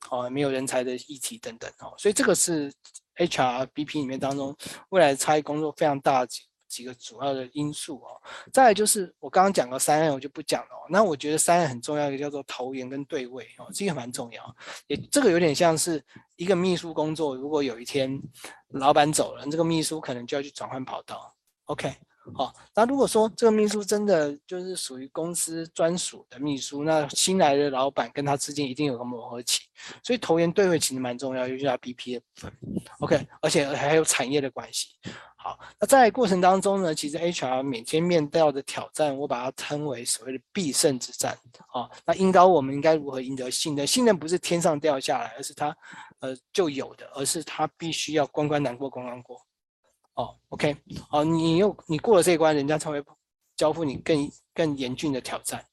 [0.09, 2.71] 哦没有人才的议题等等哦，所以这个是
[3.17, 4.55] HR BP 里面当中
[4.87, 8.21] 未来差异工作非常大的几几个主要的因素哦。
[8.53, 10.87] 再来就是我刚刚讲过三 N，我就不讲了哦。
[10.89, 14.55] 那我觉得三 N 很重要一个叫做投缘跟对位哦，这个蛮重要，
[14.87, 16.01] 也这个有点像是
[16.37, 18.17] 一个秘书工作，如果有一天。
[18.73, 21.35] 老板走了，这个秘书可能就要去转换跑道。
[21.65, 21.91] OK，
[22.35, 29.61] 好，那如果说这个秘书真的就是属于公司专属的秘书，那新来的老板跟他之间一定有个磨合期，
[30.03, 32.53] 所以投缘对位其实蛮重要，尤其是 BP 的部分。
[32.99, 34.89] OK，而且还有产业的关系。
[35.41, 41.37] 好，那在过程当中呢，其实 HR 每天面对到的挑战，我把它称为所谓的必胜之战。
[41.71, 43.87] 啊，那引导我们应该如何赢得信任？
[43.87, 45.75] 信任不是天上掉下来，而是它。
[46.19, 49.39] 呃，就有的，而是他必须要关关难过关关过。
[50.15, 50.75] 哦，OK，
[51.07, 53.01] 好，你又你过了这一关，人家才会
[53.55, 55.63] 交付你更更严峻的挑战。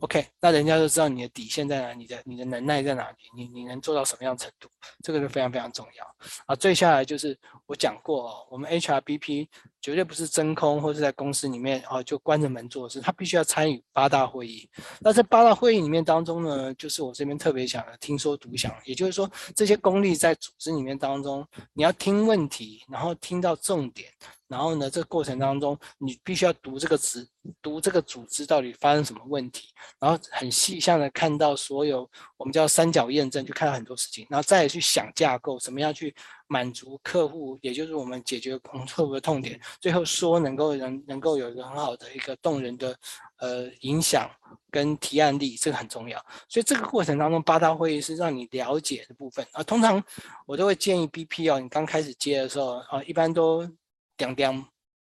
[0.00, 4.68] OK，那人家就知道你的底线在哪，你的你的能耐在哪里，你你能做到什么样程度，
[5.02, 6.16] 这个是非常非常重要。
[6.46, 9.48] 啊，最下来就是我讲过哦，我们 HRBP
[9.80, 14.68] 绝对不是真空或者在公司里面哦就关着门做事，他必须要参与八大会议。
[15.00, 24.10] 那这八大会议里面当中呢，就是我这边特别讲的听说读想，也就是说这些功力在组织里面当中，你要听问题，然后听到重点。
[24.48, 27.28] 然后呢，这个过程当中，你必须要读这个词，
[27.60, 36.14] 读这个组织到底发生什么问题，然后很细项的看到所有我们叫三角验证，就看到很多事情，然后再去想架构，怎么样去
[36.46, 42.96] 满足客户，也就是我们解决客户的痛点，最后说能够能能够有一个很好的一个动人的
[43.38, 44.30] 呃影响
[44.70, 46.24] 跟提案力，这个很重要。
[46.48, 49.62] 所以这个过程当中，八大会议是让你了解的部分啊。
[49.64, 50.00] 通常
[50.46, 53.68] 我都会建议 BP 哦，你刚开始接的时候啊，一般都。
[54.16, 54.60] 讲讲，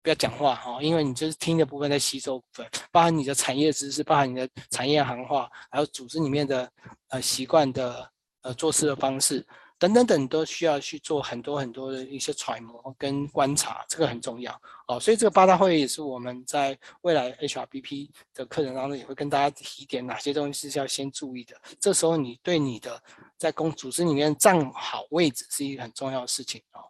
[0.02, 6.70] 不要讲话哈，因为你就是听的部分在吸收部分，包含你的产业知识，包含你的产业行话，还有组织里面的
[7.08, 8.10] 呃习惯的
[8.42, 9.46] 呃做事的方式。
[9.80, 14.98] 等等等都需要去做很多很多的一些揣摩跟观察，这个很重要哦。
[14.98, 21.54] 所以这个八大会议也是我们在未来 HRBP 的课程当中也会跟大家提点哪些东西是要先注意的。
[21.78, 23.00] 这时候你对你的
[23.38, 26.82] 在公组织里面站好位置是一个很重要的事情哦。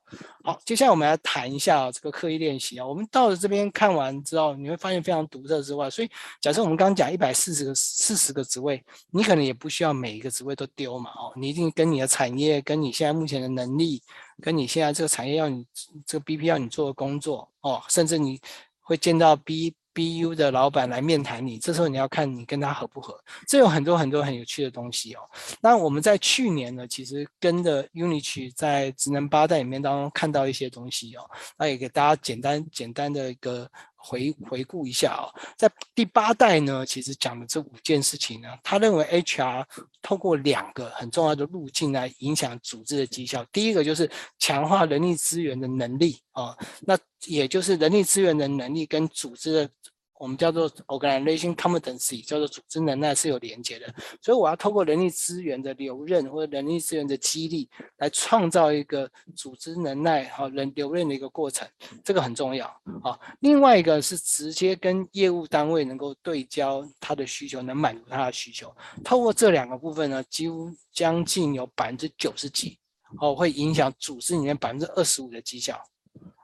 [0.42, 2.86] 好，接下来我们来谈一下这个刻意练习啊。
[2.86, 14.02] 我们到了这边看完之后，你会发现非常独特之外，所以假设我们刚刚讲一百四十个四十个职位，你可能也不需要每一个职位都丢嘛哦，你一定跟你的产业跟你现在目前的能力，
[14.42, 15.66] 跟你现在这个产业要你
[16.06, 18.40] 这个 BP 要你做的工作哦，甚至你
[18.80, 25.20] 会见到 B BU 的老板来面谈你，这时候你要看你跟他合不合，这有很多很多很有趣的东西哦。
[25.60, 33.70] 那我们在去年呢，其实跟着 Unity 在职能八代里面当中看到一些东西哦，那也给大家简单简单的一个。
[33.98, 39.66] 回回顾一下啊、在第八代呢，其实讲的这五件事情呢，他认为 HR
[40.00, 43.44] 透过两个很重要的路径来影响组织的绩效。
[43.52, 49.70] 第一个就是强化人力资源的能力啊、那也就是人力资源的能力跟组织的。
[50.18, 61.66] 我们叫做 organization competency，叫做组织能耐是有连接的，所以我要透过人力资源的留任或者人力资源的激励，来创造一个组织能耐和人留任的一个过程，
[62.04, 62.66] 这个很重要
[63.02, 63.18] 啊。
[63.40, 68.74] 另外一个是直接跟业务单位能够对焦他的需求，能满足他的需求。
[69.04, 72.78] 透过这两个部分呢，几乎将近有百分之九十几
[73.20, 75.80] 哦，会影响组织里面百分之二十五的绩效。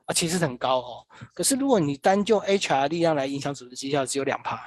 [0.06, 1.06] 啊，其实很高哦。
[1.32, 4.60] 可是如果你单就 HR 力量来影响组织绩效，只有两趴，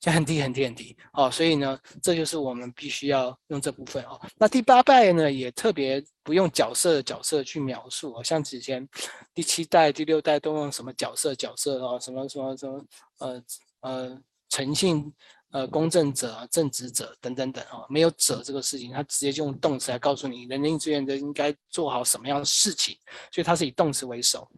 [0.00, 1.30] 就很低很低很低哦。
[1.30, 4.20] 所以呢，这就是我们必须要用这部分哦。
[4.36, 8.24] 那第八代呢，也特别不用角色角色去描述哦。
[8.24, 8.88] 像之前
[9.32, 12.84] 第七代、第六代都用什么角色角色哦，什么什么什么
[13.18, 13.42] 呃
[13.80, 15.12] 呃诚信。
[15.50, 22.98] 呃，公正者、正直者等等等啊，没有者这个事情，他直接就用动词来告诉你，人力资源的应该做好什么样的事情，
[23.30, 24.50] 所以它是以动词为首。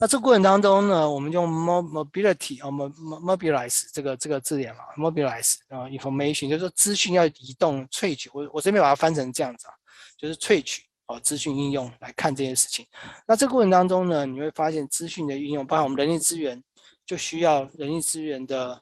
[0.00, 8.30] 那这过程当中呢，我们用 mobility 啊，mobilize 这个这个字眼嘛，mobilize 啊，information 就是说资讯要移动、萃取。
[8.32, 9.74] 我我这边把它翻成这样子啊，
[10.16, 12.86] 就是萃取哦资讯应用来看这件事情。
[13.26, 16.62] 那这过程当中呢，你会发现资讯的运用，包括我们人力资源，
[17.04, 18.80] 就需要人力资源的，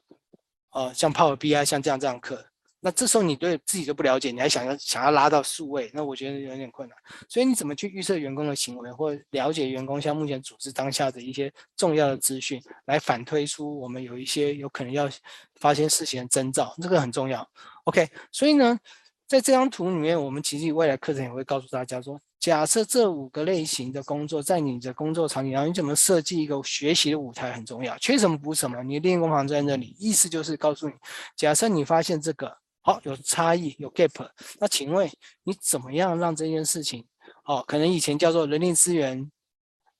[0.72, 2.44] 呃，像 Power BI 像这样这样课。
[2.86, 6.96] 那这时候你对自己都不了解，你还想要想要拉到数位，那我觉得有点困难。
[7.28, 15.10] 所以你怎么去预测员工的行为，或了解员工像目前组织当下的一些重要的资讯，来反推出我们有一些有可能要
[15.56, 17.44] 发生事情的征兆，这个很重要。
[17.86, 18.78] OK，所以呢，
[19.26, 27.98] 在这张图里面，我们其实未来课程也会告诉大家说，假设这五个类型的工作在你的工作场景上，你怎么设计一个学习的舞台很重要。
[27.98, 30.94] 缺什么补什么，你的练功房在那里，意思就是告诉你，
[31.34, 32.56] 假设你发现这个。
[32.86, 34.30] 好，有差异，有 gap。
[34.60, 35.10] 那请问
[35.42, 37.04] 你怎么样让这件事情，
[37.42, 39.28] 哦，可能以前叫做人力资源，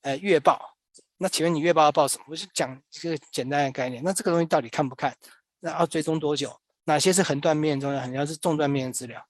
[0.03, 0.77] 呃，月报。
[1.17, 2.27] 那请问你月报要报什么？
[2.29, 4.01] 我就讲一个简单的概念。
[4.05, 5.13] 那这个东西到底看不看？
[5.59, 6.57] 那要追踪多久？
[6.85, 8.01] 哪些是横断面重要？
[8.01, 9.21] 很像是纵断面的资料。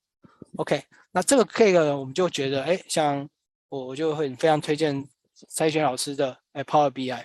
[0.57, 3.27] OK，那这个 K 我们就觉得，哎，像
[3.71, 5.03] 我我就会非常推荐
[5.49, 7.25] 筛选老师的哎 Power BI。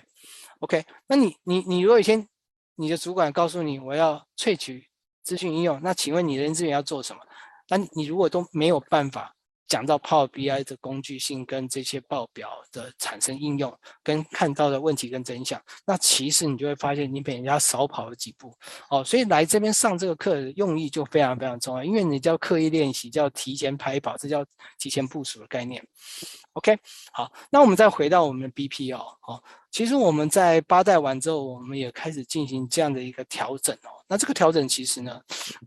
[0.60, 2.26] OK，那你你你如果以前
[2.76, 4.88] 你的主管告诉你我要萃取。
[5.22, 7.22] 资讯应用，那请问你人资源要做什么？
[7.68, 9.34] 那你如果都没有办法
[9.68, 18.54] 讲到 Power BI 的工具性跟这些报表的产生应用，跟看到的问题跟真相，那其实你就会发现你比人家少跑了几步
[18.90, 19.02] 哦。
[19.02, 24.44] 所以来这边上这个课的用意就非常非常重要，因为你叫刻意练习，叫提前排跑，这叫
[24.78, 25.82] 提前部署的概念。
[26.54, 26.76] OK，
[27.12, 29.42] 好，那我们再回到我们的 BPO 哦。
[29.70, 34.01] 其实我们在八代完之后，我们也开始进行这样的一个调整哦。
[34.12, 35.18] 那这个调整其实呢，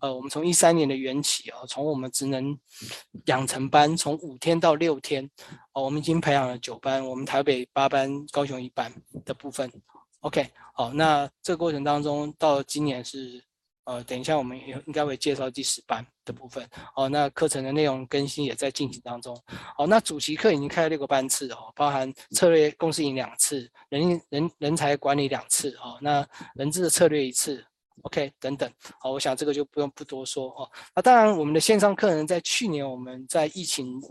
[0.02, 2.56] 呃，我们从一三年的缘起哦，从我们职能
[3.26, 5.28] 养成班从五天到六天
[5.74, 8.94] 哦，我们已经培养了九班，我们台北八班，高雄一班
[9.26, 9.68] 的部分。
[10.20, 13.44] OK，好，那这个过程当中到今年是。
[13.88, 17.08] 呃，等一下，我们也应该会介绍第十班的部分哦。
[17.08, 19.40] 那课程的内容更新也在进行当中。
[19.78, 26.00] 哦，那主题课已经开了六个班次哦，包含策略公司营两次，人人人才管理两次哦。
[26.02, 27.64] 那人资的策略一次
[28.04, 28.72] ，OK 等等。
[29.00, 30.70] 好，我想这个就不用不多说哦。
[30.96, 34.02] 那当然，我们的线上课程在去年我们在疫情，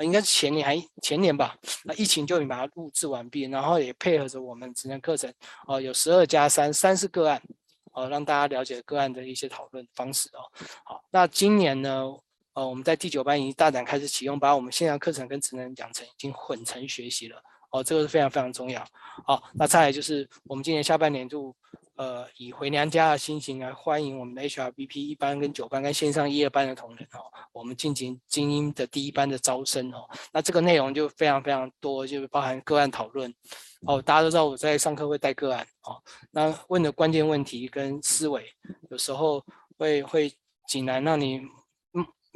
[0.00, 5.32] 应该是前年还前年吧，那疫情就已经把它录制完毕，然后也配合着我们职能课程
[5.66, 7.42] 哦，有十二加三，三是个案。
[7.92, 10.44] 哦，让大家了解个案的一些讨论方式哦。
[10.84, 12.04] 好，那今年呢，
[12.52, 17.42] 呃，我们在第九班已经大胆开始启用，把我们线上课程跟职能养成已经混成学习了。
[17.76, 18.82] 哦，这个是非常非常重要。
[19.26, 21.54] 好，那再来就是我们今年下半年度，
[21.96, 27.20] 呃，以回娘家的心情来欢迎我们的 HRBP 一班跟九班跟线上一二班的同仁哦，
[27.52, 30.08] 我们进行精英的第一班的招生哦。
[30.32, 33.32] 那这个内容就非常非常多，就是包含个案讨论。
[33.86, 38.44] 哦，大家都知道我在上课会带个案哦，那问的关键问题跟思维，
[38.90, 39.44] 有时候
[39.78, 40.32] 会会
[40.66, 41.40] 井然让你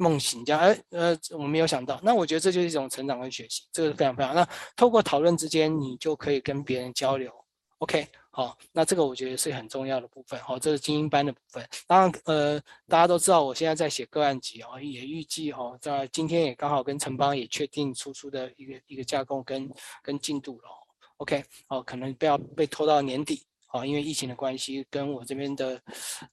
[0.01, 4.33] 梦醒这样，哎呃，我没有想到，那我觉得这就是一种成长跟学习，这个是非常非常。
[4.33, 7.31] 那透过讨论之间，你就可以跟别人交流
[7.77, 11.63] ，OK，好，那这个我觉得是很重要的部分，好，这是精英班的部分。
[11.85, 19.69] 当然，呃，大家都知道我现在在写个案集哦，也预计哦，在今天也刚好跟城邦也确定出出的一个一个架构跟
[20.01, 20.69] 跟进度了。
[21.17, 25.81] OK，哦，可能不要被拖到年底，啊，因为疫情的关系，跟我这边的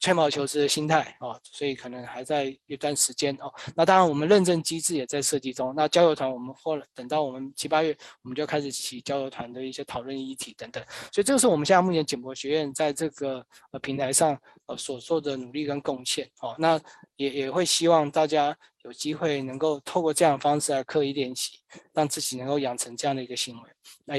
[0.01, 5.74] 吹毛求疵的心态，啊，所以可能还在一段时间，哦，那当然我们认证机制也在设计中。
[5.77, 10.83] 那交流团我们后来等到我们七八月，我们就开始起交流团的一些讨论议题等等。
[11.12, 16.81] 所以这个是我们现在目前景博学院在这个呃平台上呃所做的努力跟贡献，哦，那
[17.18, 21.59] 也也会希望大家有机会能够透过这样的方式来刻意练习，
[21.92, 23.70] 让自己能够养成这样的一个行为。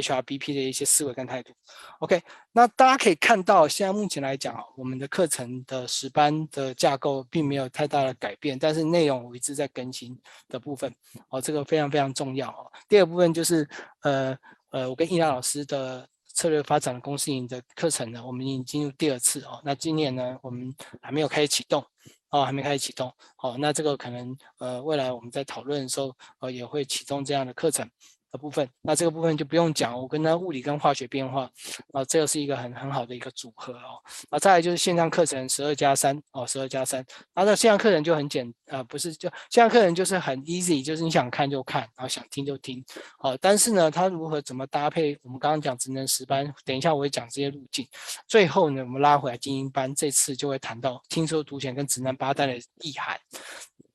[0.01, 1.51] HRBP 的一些思维跟态度
[1.99, 10.15] ，OK，那大家可以看到，现在目前来讲，我们的课程的十班的架构并没有太大的改变，但是内容我一直在更新
[10.47, 10.93] 的部分，
[11.29, 12.69] 哦，这个非常非常重要哦。
[12.87, 13.67] 第二部分就是，
[14.01, 14.37] 呃
[14.71, 19.59] 呃，我跟易拉老师的策略发展的公司营的课程呢，我们已经进入第二次哦。
[19.63, 21.83] 那今年呢，我们还没有开始启动，
[22.31, 27.89] 哦，还没开始启动，好，那这个可能呃，未来我们在讨论的时候，呃，也会启动这样的课程。
[28.31, 31.49] 的部分，那这个部分就不用讲，我跟他物理跟化学变化，
[31.93, 33.99] 啊，这个是一个很很好的一个组合哦。
[34.29, 37.03] 啊，再来就是线上课程十二加三哦，十二加三，
[37.33, 42.83] 然后线上课程就很简，啊，不是就线上课程就是很 easy，就是你想看就看，然后想听就听，
[43.17, 45.17] 好，但是呢，它如何怎么搭配？
[45.23, 47.87] 我们刚刚讲职能十班，等一下我会讲这些路径。
[48.27, 53.19] 最后呢，我们拉回来精英班，这次就会谈到听说读写跟职能八代的意涵。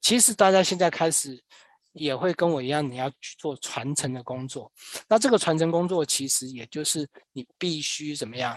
[0.01, 1.41] 其实大家现在开始。
[1.95, 4.71] 也会跟我一样，你要去做传承的工作。
[5.09, 8.57] 那这个传承工作，其实也就是你必须怎么样？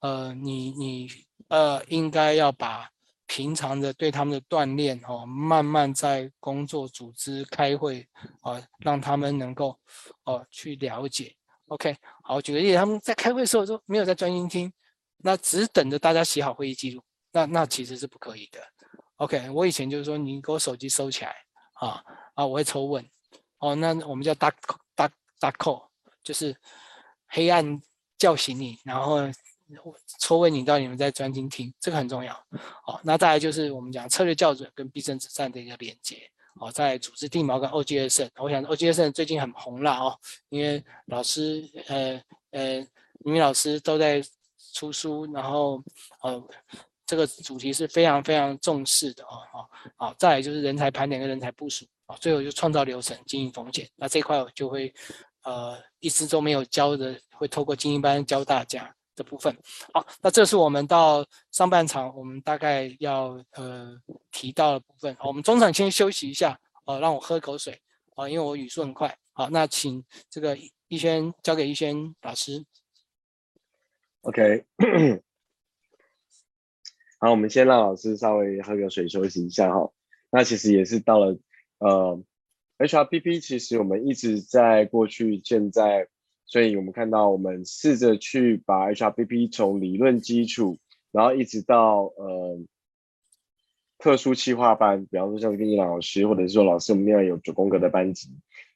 [0.00, 1.08] 呃，你你
[1.48, 2.90] 呃，应该要把
[3.26, 8.06] 平常的对他们的锻炼哦，慢慢在工作组织开会
[8.40, 9.78] 啊，让他们能够
[10.24, 11.34] 哦去了解。
[11.66, 14.72] OK，好，举个例子，他们在开会的时候说没有在专心听，
[15.18, 18.60] 那只等着大家写好会议记录，那那其实是不可以的。
[19.16, 21.36] OK，我以前就是说，你给我手机收起来
[21.74, 22.02] 啊
[22.40, 23.04] 啊，我会抽问
[23.58, 24.54] 哦，那我们叫 dark
[24.96, 25.84] dark dark call，
[26.22, 26.56] 就是
[27.26, 27.78] 黑暗
[28.16, 29.18] 叫醒你，然后
[30.18, 32.32] 抽问你到你们在专心听，这个很重要。
[32.86, 36.30] 哦，那再来就是我们讲策略校准跟必胜之战的一个连接。
[36.54, 40.18] 哦，在组织定锚跟 OGSN，我想 OGSN 最近很红了哦，
[40.48, 42.22] 因为老师呃
[42.52, 42.76] 呃，
[43.18, 44.22] 明明老师都在
[44.72, 45.82] 出书，然后
[46.22, 46.42] 呃
[47.06, 54.92] 这个主题是非常非常重视的哦哦，好，再来就是人才盘点跟人才部署啊，最后就创造流程、经营风险，那这块我就会
[55.44, 58.94] 呃一直都没有教的，会透过精英班教大家。
[59.16, 59.54] 的部分，
[59.92, 63.94] 好，那这是我们到上半场我们大概要呃
[64.30, 65.14] 提到的部分。
[65.18, 67.78] 好，我们中场先休息一下，呃，让我喝口水，
[68.14, 69.14] 啊，因为我语速很快。
[69.32, 70.56] 好，那请这个
[70.88, 72.64] 逸轩交给逸轩老师。
[74.22, 74.64] OK，
[77.18, 79.90] 好，我们先让老师稍微喝个水休息一下哈。
[80.30, 81.36] 那其实也是到了
[81.80, 82.22] 呃
[82.78, 86.06] ，HRBP，其实我们一直在过去现在。
[86.46, 90.80] 所以我们看到，我们试着去把 HRBP 从理论基础，
[91.12, 92.58] 然后一直到呃
[93.98, 98.30] 特殊企划班，比方说像跟伊朗老师，或者是说老师我们另外有九宫格的班级，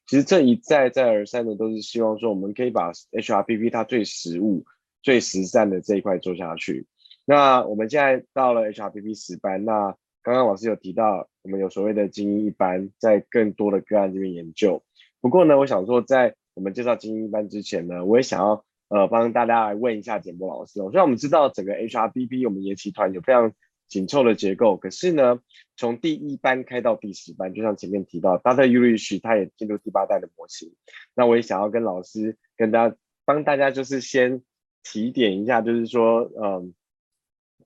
[0.07, 4.63] 其实这一再再而三的都是希望说，我们可以把 HRBP 它最实务、
[5.03, 6.87] 最实战的这一块做下去。
[7.25, 14.83] 那我们现在到了 HRBP 十班，那刚刚老师有提到，我们有所谓的精英一班，在更多的个案这边研究。
[15.21, 20.89] 不过呢，我想说在我们介绍精英一班之前呢，我也想要呃帮大家来问一下简博老师哦。
[20.89, 23.53] 虽然我们知道整个 HRBP 我们研习团有非常
[23.87, 25.41] 紧凑的结构，可是呢，
[25.77, 28.65] 从第一班开到第十班，就像前面提到，Dr.
[28.65, 30.73] Ulrich 他也进入第八代的模型。
[31.13, 32.95] 那我也想要跟老师跟大家
[33.25, 34.41] 帮大家就是先
[34.81, 36.73] 提点一下，就是说嗯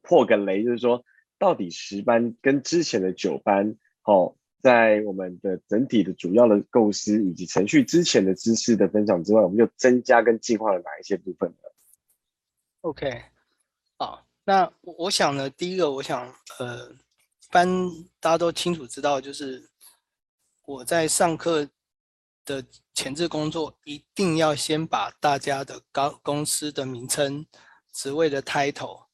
[0.01, 1.05] 破个雷，就是说
[1.39, 4.35] 到底十班跟之前的九班哦。
[4.61, 11.57] 在我们的整体的主要的构思以及程序之前的知识的分享之外，我们又增加跟进化了哪一些部分呢
[12.81, 13.21] ？OK，
[13.97, 16.27] 好，那我想呢，第一个我想，
[16.59, 16.93] 呃，
[17.49, 17.69] 班
[18.19, 19.69] 大家都清楚知道，就是
[20.65, 21.65] 我在上课
[22.43, 22.61] 的
[22.93, 27.45] 前置工作，一定要先把大家的高公司的名称、
[27.93, 29.05] 职位的 title。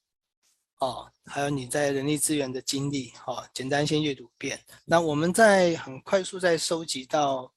[0.80, 4.59] 哦，还有你在人力资源的经历，哦，简单先阅读遍。
[4.84, 7.51] 那我们在很快速在收集到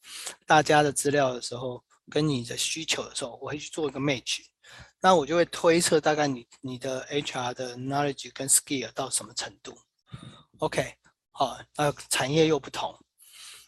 [0.46, 4.40] 大家的资料的时候，跟你的需求的时候，我会去做一个 match。
[5.00, 9.76] 那我就会推测大概你你的 HR 的 knowledge 跟 skill 到什么程度。
[10.58, 10.94] OK，
[11.32, 12.96] 好，那产业又不同。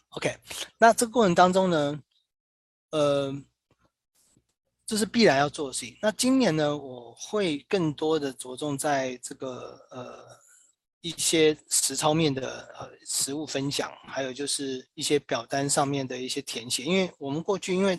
[0.09, 0.37] OK，
[0.77, 2.01] 那这个过程当中呢，
[2.91, 3.35] 呃。
[4.91, 5.97] 这是必然要做的事情。
[6.01, 10.17] 那今年呢，我会更多的着重在这个呃
[10.99, 16.83] 一些实操面的呃实物分享，还有就是一些表单上面的一些填写。
[16.83, 17.97] 因为我们过去因为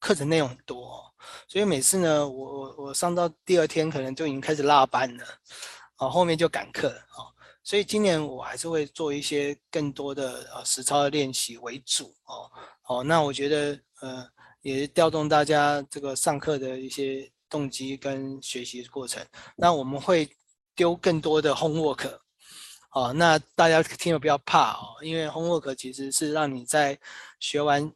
[0.00, 1.08] 课程内容很多，
[1.46, 5.24] 所以每次呢，我我我上到第二天可能就已经开始落班了，
[5.98, 7.30] 啊，后面就赶课啊。
[7.62, 12.50] 所以今年我还是会做一些更多的呃实操的练习为主哦。
[12.80, 14.28] 好，那我觉得呃。
[14.62, 19.24] 也调动大家这个上课的一些动机跟学习过程。
[19.56, 20.28] 那我们会
[20.74, 22.18] 丢更多的 homework，
[22.92, 26.98] 哦，那大家听了不要怕哦，因为 homework 其实是让你在
[27.40, 27.92] 学完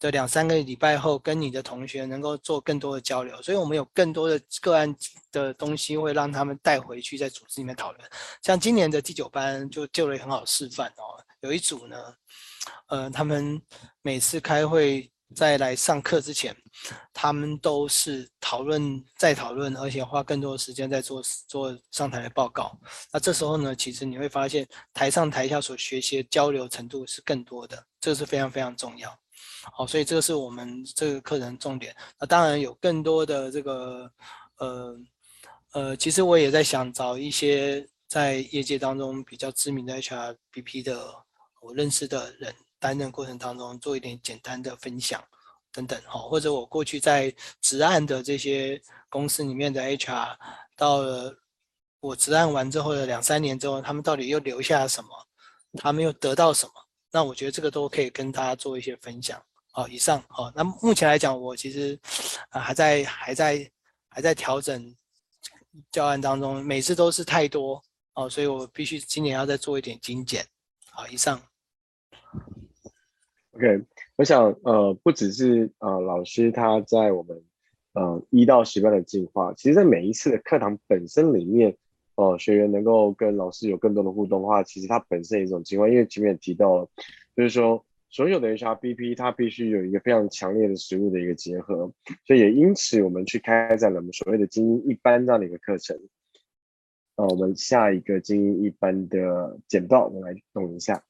[0.00, 3.40] 的两三个礼拜后，跟你的同学能够做更多的交流。
[3.42, 4.94] 所以我们有更多的个案
[5.30, 8.10] 的东西会让他们带回去，在组织里面讨论。
[8.42, 11.96] 像今年的第九班就就了很好示范哦，有一组呢，
[12.88, 13.60] 呃，他们
[14.00, 15.10] 每次开会。
[15.34, 16.56] 在来上课之前，
[17.12, 22.78] 他们都是讨论再讨论，而且花更多的时间在做做上台的报告。
[23.12, 29.18] 那这时候呢，其实你会发现台上台下所学习的交流程度是更多的，这是非常非常重要。
[29.72, 31.94] 好，所以这个是我们这个课程重点。
[32.20, 34.10] 那当然有更多的这个
[34.58, 34.96] 呃
[35.72, 41.12] 呃，其实我也在想找一些在业界当中比较知名的 HRBP 的
[41.60, 42.54] 我认识的人。
[42.86, 45.20] 担任过程当中做一点简单的分享
[45.72, 50.36] 等等哈，或者我过去在职案的这些公司里面的 HR，
[50.76, 51.36] 到了
[51.98, 55.10] 我职案完之后的两三年之后，他们到底又留下了什么？
[55.82, 56.72] 他们又得到什么？
[57.10, 59.42] 那我觉得这个都可以跟大家做一些分享。
[59.72, 61.98] 好，以上好，那目前来讲，我其实
[62.50, 63.68] 啊还在还在
[64.08, 64.94] 还在调整
[65.90, 67.82] 教案当中，每次都是太多
[68.14, 70.46] 哦，所以我必须今年要再做一点精简。
[70.92, 71.42] 好，以上。
[73.56, 73.84] OK，
[74.16, 77.42] 我想呃，不只是呃老师他在我们
[77.94, 81.74] 呃一到十班的进化，其实在每一次的课堂本身里面，
[82.16, 86.90] 哦、呃，学员能够跟老师有更多的互动的话，其实它本身也是一种进化，因为前面也提到了，
[87.34, 91.90] 就是说所有的 HRBP 它必须有一个非常强烈的实物的一个结合，
[92.26, 95.98] 所以也因此我们去开展了我们所谓的精英一班这样的一个课程。
[97.14, 101.02] 呃，我们下一个精英一班的简报，我们来动一下。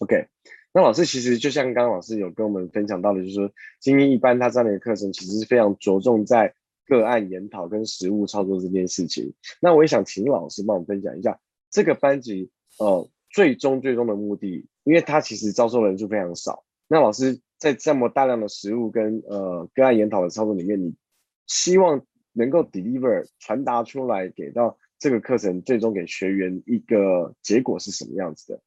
[0.00, 0.26] OK，
[0.72, 6.54] 那老师其实就像刚刚老师有跟我们分享到的，就是说精英一班他这样的一个课程其实是非常着重在
[6.86, 9.32] 个案研讨跟实务操作这件事情。
[9.60, 11.40] 那我也想请老师帮我们分享一下
[11.70, 16.64] 这个班级呃最终最终的目的，因为它其实招收人数非常少。
[16.88, 20.94] 那老师在这么大量的实务跟呃个案研讨的操作里面，你
[21.46, 28.60] 希望能够 deliver 传达出来给到这个课程最终给学员一个结果是什么样子的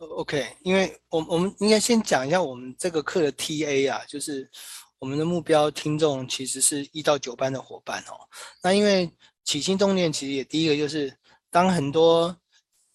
[0.00, 4.50] ？OK，因为我我们应该先讲一下我们这个课的 TA 啊，就是
[4.98, 8.16] 我们的目标听众其实是一到九班的伙伴哦。
[8.62, 9.10] 那因为
[9.44, 11.14] 起心动念其实也第一个就是，
[11.50, 12.34] 当很多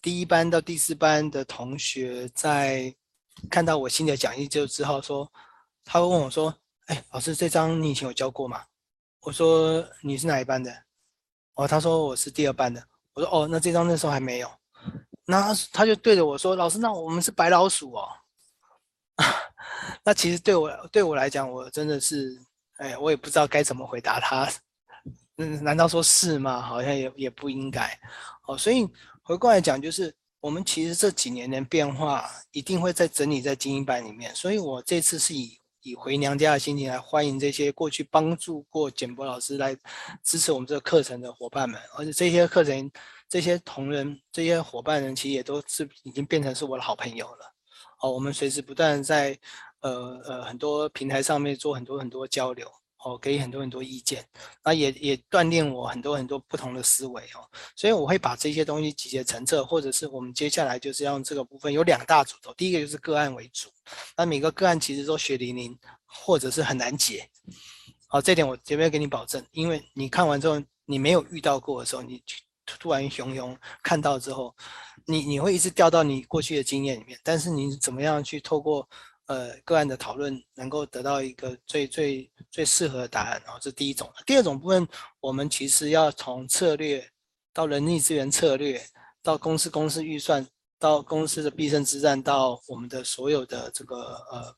[0.01, 2.93] 第一班到第四班的同学在
[3.51, 5.31] 看到我新的讲义就之后说，
[5.83, 6.55] 他会问我说
[6.87, 8.63] ：“哎，老师，这张你以前有教过吗？”
[9.21, 10.75] 我说：“你是哪一班的？”
[11.53, 12.83] 哦，他说：“我是第二班的。”
[13.13, 14.49] 我说：“哦，那这张那时候还没有。”
[15.27, 18.07] 那他就对着我说：“老师，那我们是白老鼠哦。
[20.05, 22.39] ”那其实对我对我来讲，我真的是，
[22.77, 24.47] 哎，我也不知道该怎么回答他。
[25.37, 26.61] 嗯，难道说是吗？
[26.61, 27.99] 好像也也不应该。
[28.47, 28.87] 哦，所以
[29.23, 34.33] 回过来讲，就是我们其实这几年的变化，一定会在整理在精英班里面。
[34.35, 39.75] 所以我这次是以以回娘家的心情来欢迎这些过去帮助过简博老师来
[40.23, 42.91] 支持我们这个课程的伙伴们，而且这些课程。
[43.27, 47.53] 这些同仁、这些伙伴人，其实也都是已经变成是我的好朋友了。
[48.01, 49.37] 哦，我们随时不断在
[49.81, 52.69] 呃呃很多平台上面做很多很多交流，
[53.03, 54.23] 哦，给很多很多意见，
[54.63, 57.49] 那也也锻炼我很多很多不同的思维哦。
[57.75, 63.69] 所以我会把这些东西集结成册，或者是我们接下来就是要用这个部分有两大主轴，第一个就是个案为主，
[64.15, 67.27] 那每个个案其实都血淋淋，或者是很难解。
[68.07, 72.21] 好，这点我前面给你保证，因为你看完之后，你没有遇到过的时候，你。
[72.65, 74.55] 突突然汹涌看到之后，
[75.05, 78.87] 你你会一直掉到你过去的经验里面，但是你怎么样去透过
[79.27, 83.37] 呃个案的讨论，能够得到一个最最最适合的答案？
[83.47, 84.11] 哦，这是第一种。
[84.25, 84.87] 第二种部分，
[85.19, 87.07] 我们其实要从策略
[87.53, 88.81] 到人力资源策略，
[89.21, 90.45] 到公司公司预算。
[90.85, 93.95] 到公司的必胜之战，到我们的所有的这个
[94.31, 94.55] 呃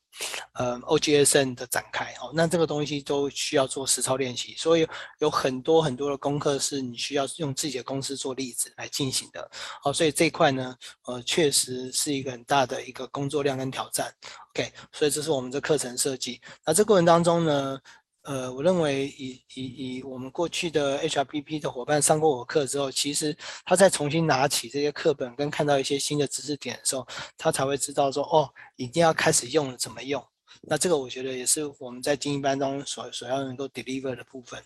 [0.56, 4.86] 呃 OGSN 的展开哦，那这个东西都需要做实操练习，所以
[5.20, 9.50] 有很多很多的功课是你需要用自己的公司做例子来进行的。
[9.82, 10.76] 好，所以这一块呢，
[11.06, 14.14] 呃，确实是一个很大的一个工作量跟挑战。
[14.54, 16.42] OK，所以这是我们的课程设计。
[16.66, 17.80] 那这过程当中呢，
[18.28, 19.64] 呃，我认为以以
[19.98, 27.08] 以我们过去的 HRBP 的伙伴上过我课之后，其实他再重新拿起这些课本，跟看到一些新的知识点的时候，
[27.38, 30.22] 他才会知道说，哦，一定要开始用了，怎么用？
[30.64, 34.62] 那这个我觉得也是我们在精英班中所所要能够 deliver 的部分。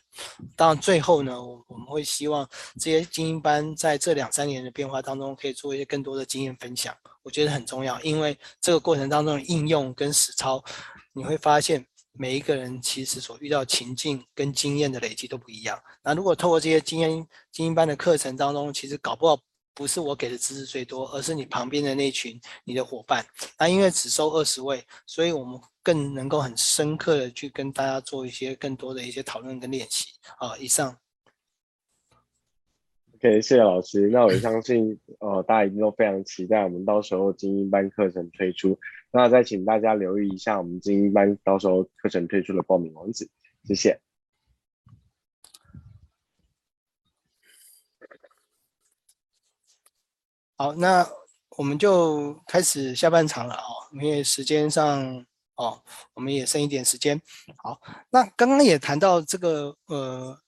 [0.55, 2.49] 当然最后呢，我我们会希望
[2.80, 10.64] 这些精英班在这两三年的变化当中，可以做一些更多的经验分享，我觉得很重要，因为这个过程当中的应用跟实操，
[11.14, 11.86] 你会发现。
[12.22, 15.82] 每一个人其实所遇到情境跟经验的累积都不一样。
[16.03, 17.09] 那如果透过这些经验
[17.51, 19.36] 精英班的课程当中，其实搞不好
[19.74, 23.26] 不是我给的知识最多，而是你旁边的那群你的伙伴。
[23.57, 30.13] 那因为只收二十位，所以我们更能够很深刻的去跟大家做一些更多的一些讨论跟练习。
[30.38, 30.95] 啊，以上。
[33.15, 34.07] OK，谢谢老师。
[34.09, 38.78] 那我相信，呃，大家一定都非常期待我们到时候精英班课程推出。
[39.12, 43.30] 那再请大家留意一下我们精英班到时候课程推出的报名网址。
[43.66, 43.99] 谢谢。
[50.55, 51.07] 好，那
[51.57, 55.84] 我们就开始下半场了哦，因为时间上哦，
[56.14, 57.22] 我们也剩一点时间。
[57.57, 57.82] 好，
[58.12, 60.39] 那刚刚也谈到这个，呃。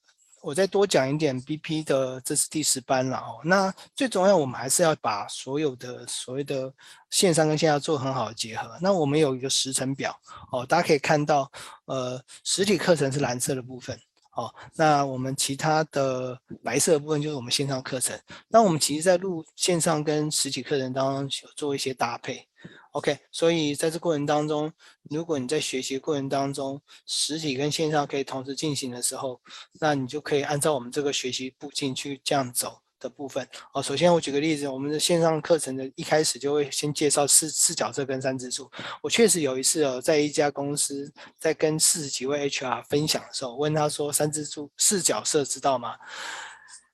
[0.43, 3.39] 我再多讲一点，BP 的这是第十班了哦。
[3.45, 6.71] 那最重要，我们还是要把所有的所谓的
[7.09, 8.77] 线上跟线下做很好的结合。
[8.81, 10.13] 那我们有一个时程表
[10.51, 11.49] 哦，大家可以看到，
[11.85, 13.97] 呃，实体课程是蓝色的部分
[14.33, 14.53] 哦。
[14.75, 18.19] 那我们其他的白色的部分就是我们线上课程。
[18.49, 22.45] 那我们其实在录线上跟实体课程当中有做一些搭配
[22.93, 24.71] OK，所以在这过程当中，
[25.09, 29.41] 如果你在学习过程当中，实体跟线上可以同时进行的时候，
[29.79, 33.47] 那你就可以按照我们这个学习步径去这样走的部分。
[33.73, 38.69] 哦，首先我举个例子，我们的线上课程的一开始就会先介绍四四角色跟三支柱。
[39.01, 45.97] 我确实有一次哦，在一家公司在跟四十几位 HR 分享的时候，问他说三支柱四角色知道吗？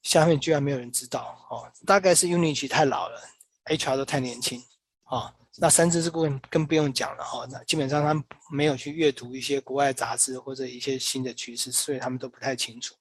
[0.02, 3.22] 下面居然没有人知道哦，大概是 Unity 太老了
[3.66, 4.64] ，HR 都太年轻
[5.10, 5.34] 哦。
[5.58, 6.12] 那三支柱
[6.50, 12.96] 更不用讲了哈，那基本上他们没有去阅读一些国外杂志或者一些新的趋势，所以他们都不太清楚。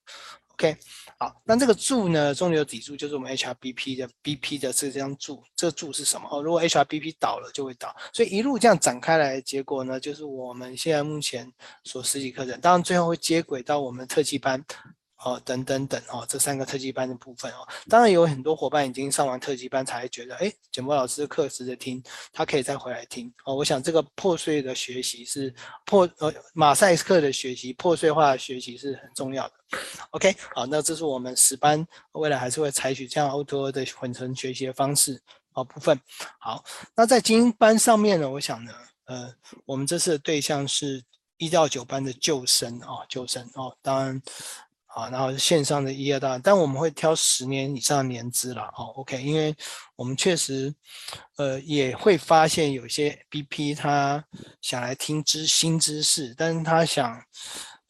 [0.53, 0.75] OK，
[1.17, 6.27] 好，那这个柱呢，中流砥柱就是我们 HRBP 的 BP 的这张柱，这柱是什么？
[6.29, 11.49] 哦，如果 HRBP 倒了就会倒，所以一路这样展开来，结果呢，就是我们现在目前
[11.85, 14.61] 所实体课程，当然最后会接轨到我们特技班。
[15.23, 22.01] 哦，等等等哦，这三个特技班的部分哦，当然有很多伙伴已经上完特技班，才觉得哎，简波老师的课值得听，
[22.31, 23.53] 他可以再回来听哦。
[23.53, 25.53] 我想这个破碎的学习是
[25.85, 29.53] 破呃马赛克的学习，破碎化的学习是很重要的。
[30.11, 35.21] OK，好，那这是我们十班未来还是会采取这样 O2O 的混成学习的方式
[35.53, 35.99] 哦部分。
[36.39, 36.63] 好，
[36.95, 38.71] 那在精英班上面呢，我想呢，
[39.05, 41.03] 呃，我们这次的对象是
[41.35, 44.21] 一到九班的旧生哦，旧生哦，当然。
[44.89, 49.55] 啊，然后线上的一二大，但我们会挑十年以上的年资了，哦，OK，因为
[49.95, 50.73] 我们确实，
[51.37, 54.23] 呃，也会发现有些 BP 他
[54.61, 57.23] 想来听知新知识，但是他想，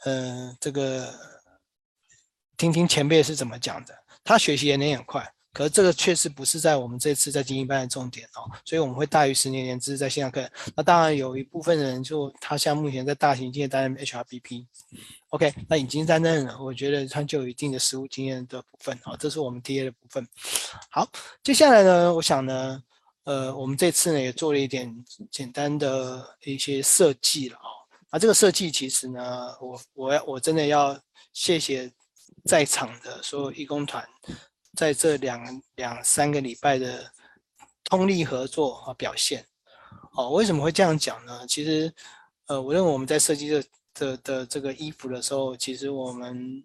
[0.03, 1.13] 呃，这个
[2.57, 3.93] 听听前辈是怎么讲的，
[4.23, 5.33] 他学习也能很快。
[5.51, 10.47] 可是这个确实不是在我们这次在精英班的重点哦，所以我们会大于十年年资在线上课。
[10.75, 20.27] 那当然有一部分人就他像目前在大型企业担任 HRBP，OK，那已经担任了，我觉得他就有一定的实务经验的部分哦，这是我们 TA 的部分。
[20.89, 21.09] 好，
[21.43, 22.83] 接下来呢，我想呢，
[23.23, 27.69] 呃，我们这次呢也做了一点简单的一些设计了哦。
[28.11, 30.97] 那这个设计其实呢，我我要我真的要
[31.33, 31.91] 谢谢
[32.45, 34.07] 在场的所有义工团。
[34.75, 37.11] 在这两两三个礼拜的
[37.85, 39.45] 通力合作和表现，
[40.13, 41.45] 哦，为什么会这样讲呢？
[41.47, 41.91] 其实，
[42.45, 43.63] 呃，我认为我们在设计的
[43.93, 46.63] 的的这个衣服的时候，其实我们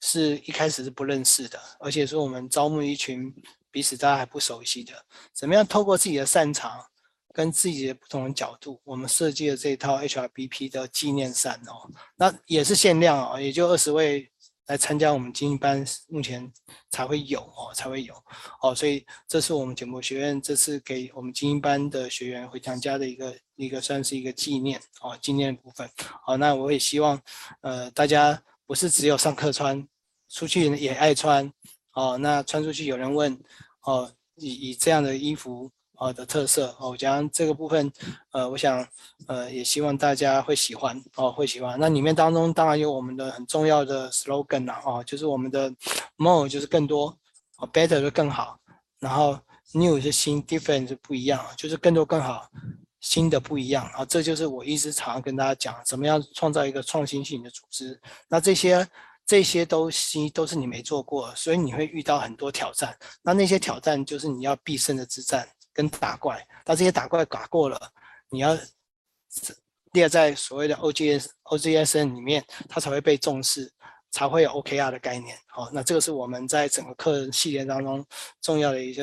[0.00, 3.32] 是一开始是不认识的，而且是我们招募一群
[3.70, 4.92] 彼此大家还不熟悉的，
[5.32, 6.84] 怎么样透过自己的擅长
[7.32, 14.30] 跟自己的不同的角度，我们设计了这一套 HRBP 的纪念衫哦，那也是限量哦，也就二十位。
[14.66, 16.50] 来参加我们精英班，目前
[16.90, 18.14] 才会有哦，才会有
[18.62, 25.88] 哦，所以这是我们简博学院这次给我们精英班的学员回娘家的一个一个算是一个纪念哦，纪念部分。
[26.22, 27.20] 好，那我也希望
[27.60, 29.86] 呃大家不是只有上课穿，
[30.28, 31.52] 出去也爱穿
[31.92, 33.38] 哦，那穿出去有人问
[33.82, 35.70] 哦，以以这样的衣服。
[35.96, 37.90] 好的特色哦，我讲这个部分，
[38.32, 38.86] 呃，我想，
[39.26, 41.78] 呃，也希望大家会喜欢哦，会喜欢。
[41.78, 45.72] 那里面当中当然有我们的很重要的 slogan 啦，哦，就是我们的
[46.16, 47.16] more 就是更多，
[47.58, 48.58] 哦，better 就更好，
[48.98, 49.38] 然后
[49.72, 52.50] new 是新，different 是不一样，就是更多更好，
[53.00, 58.00] 新的不一样啊，这就是我一直常常跟大家讲，怎么样创造一个创新性的组织。
[58.28, 58.86] 那这些
[59.24, 62.94] 这些东西都是你没做过，所以你会遇到很多挑战。
[63.22, 65.48] 那那些挑战就是你要必胜的之战。
[65.74, 67.78] 跟打怪，但这些打怪打过了，
[68.30, 68.56] 你要
[69.92, 73.70] 列在所谓的 OGS OGSN 里面，它才会被重视。
[74.14, 78.06] 才会有 OKR 的概念，好，那这个是我们在整个课系列当中
[78.40, 79.02] 重要的一些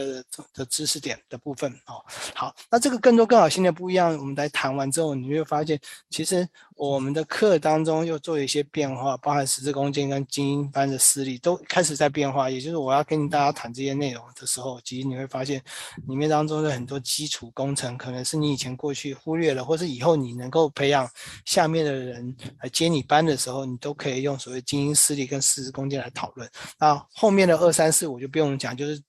[0.53, 2.01] 的知识点的部分，哦，
[2.33, 5.77] 好，那这个更多更好新的不一样，我们来谈完之后，你会发现，
[6.09, 6.47] 其实
[6.81, 15.61] 我们的课当中又做一些变化，包含十字弓箭跟精英班的实力都开始在变化，也就是我要跟大家谈这些内容的时候，其实你会发现
[16.07, 21.07] 里面当中的很多基础工程，可能是你以前过去忽略了，或是以后你能够培养
[21.45, 24.95] 下面的人来接你班的时候，你都可以用所谓精英。
[24.95, 29.01] 实力跟十字弓箭来讨论，那后面的二三四我就不用讲，就是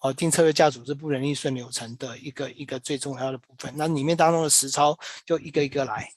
[0.00, 3.72] 哦，定策略架组织不人力顺流程的一个一个最重要的部分。
[3.76, 4.96] 那里面当中的实操
[5.26, 6.08] 就一个一个来。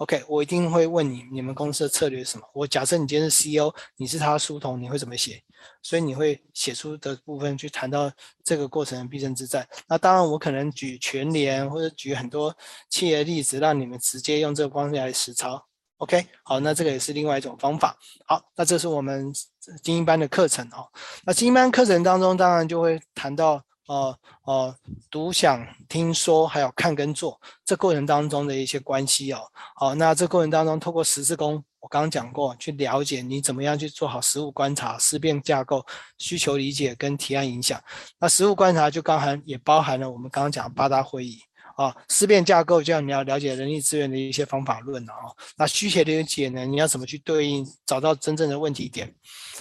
[0.00, 2.46] OK，我一定会问你，你们公司的策略是什么？
[2.54, 5.42] 我假设你今天是 CEO，你是他的书童，你会怎么写？
[5.82, 8.10] 所以你会写出的部分去谈到
[8.42, 9.68] 这个过程的必胜之战。
[9.86, 12.56] 那当然，我可能举全联或者举很多
[12.88, 15.62] 企业的例子，让你们直接用这个方式来实操。
[15.98, 17.94] OK，好，那这个也是另外一种方法。
[18.24, 19.30] 好，那这是我们
[19.82, 20.88] 精英班的课程哦。
[21.26, 24.76] 那精英班课程当中，当然就会谈到呃呃
[25.10, 29.40] 独享、听说，还有看跟做这过程当中的一些关系哦。
[29.74, 35.84] 好，那这过程当中，透过十字弓，我刚刚讲过，去了解你怎么样去做好实物观察、思辨架构、
[36.18, 37.82] 需求理解跟提案影响。
[38.20, 41.40] 那实物观察就刚含也包含了我们刚刚讲八大会议。
[41.80, 45.34] 啊，思辨架构就要你要了解人力资源的一些方法论哦。
[45.56, 49.10] 那需求理解呢，你要怎么去对应，找到真正的问题点？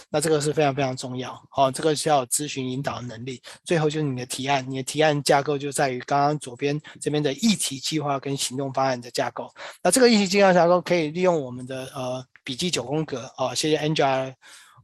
[0.09, 1.71] 那这个是非常非常重要哦。
[1.71, 3.41] 这个需要咨询引导的能力。
[3.63, 9.49] 最后就是你的提案，你的提案架构就在于刚刚左边这边的议题计划跟行动方案的架构。
[9.81, 13.55] 那这个议题计划架构可以利用我们的呃笔记九宫格哦。
[13.55, 14.33] 谢谢 Angel。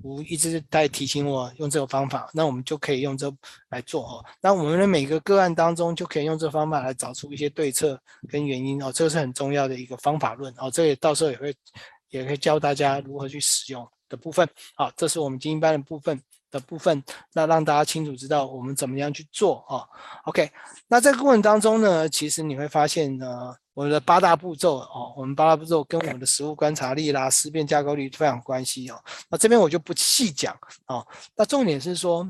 [0.05, 3.33] 我一直在提醒我用这个方法，那我们就可以用这
[3.69, 4.25] 来做哦。
[4.39, 7.99] 那我们的每个个案当中就可以用这方法来找出一些对策
[8.29, 10.69] 跟原因哦，这个是很重要的一个方法论哦。
[10.69, 11.55] 这也到时候也会
[12.09, 14.47] 也会教大家如何去使用的部分。
[14.75, 17.03] 好，这是我们精英班的部分的部分，
[17.33, 19.89] 那让大家清楚知道我们怎么样去做哦。
[20.25, 20.51] OK，
[20.87, 23.55] 那在过程当中呢，其实你会发现呢。
[23.75, 28.99] 我们的八大步骤哦，我们八大步骤跟我们的实物观察力啦、思辨架构力非常关系哦。
[29.29, 30.57] 那这边我就不细讲
[30.87, 31.05] 哦。
[31.35, 32.27] 那重点是说，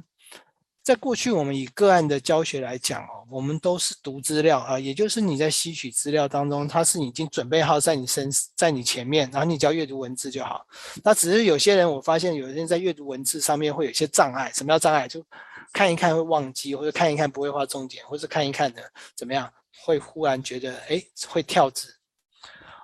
[0.83, 10.65] 在过去我们以个案的教学来讲哦，我们都是读资料啊，也就是你在吸取资料当中，它是已经准备好在你身在你前面，然后你只要阅读文字就好。
[11.03, 14.51] 那只是有些人，我发现有些人在阅读文字上面会有一些障碍。
[14.55, 15.07] 什么叫障碍？
[15.07, 15.23] 就
[15.71, 18.81] 看一看会忘记，或者看一看不会画重点，或者看一看的
[19.15, 19.47] 怎么样？
[19.83, 21.95] 会忽然觉得，哎，会跳字，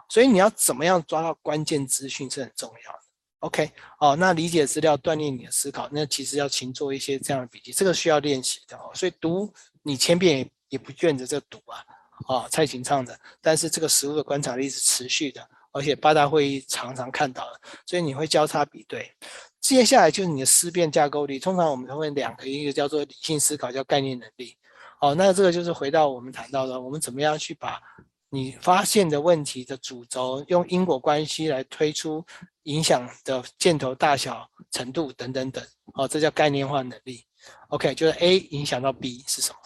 [0.09, 2.99] 所以你要怎么样抓到关键资讯是很重要的。
[3.39, 8.91] OK，哦，那理解资料，锻炼你的思考，那其实要勤做一些这样的笔记，这个需要练习的哦。
[8.93, 11.83] 所以读你千遍也也不倦着这读啊，
[12.27, 13.19] 哦，蔡琴唱的。
[13.41, 19.11] 但是这个实物的观察力是持续的，而且八大会议常常看到的，所以你会交叉比对。
[19.59, 24.55] 接下来就是你的思辨架构力，通常我们会两个，一个叫做理性思考，叫概念能力。
[25.01, 27.81] 哦，那这个就是回到我们谈到的，我们怎么样去把
[28.29, 32.23] 你发现的问题的主轴，用因果关系来推出
[32.63, 35.61] 影响的箭头大小程度等等等。
[35.95, 37.25] 哦，这叫概念化能力。
[37.69, 39.57] OK，就是 A 影响到 B 是什么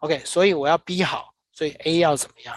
[0.00, 2.54] ？OK，所以我要 B 好，所以 A 要怎么样？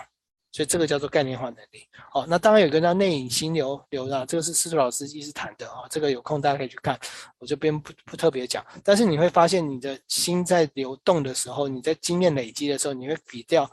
[0.59, 1.87] 所以这个叫做概念化能力。
[2.11, 5.87] 好，那当然有个叫内隐心流流的，这个是司徒老师一直谈的啊。
[5.89, 6.99] 这个有空大家可以去看，
[7.37, 8.61] 我这边不不特别讲。
[8.83, 13.71] 但是你会发现，你的心在流动的时候，你在经验累积的时候，你会比较，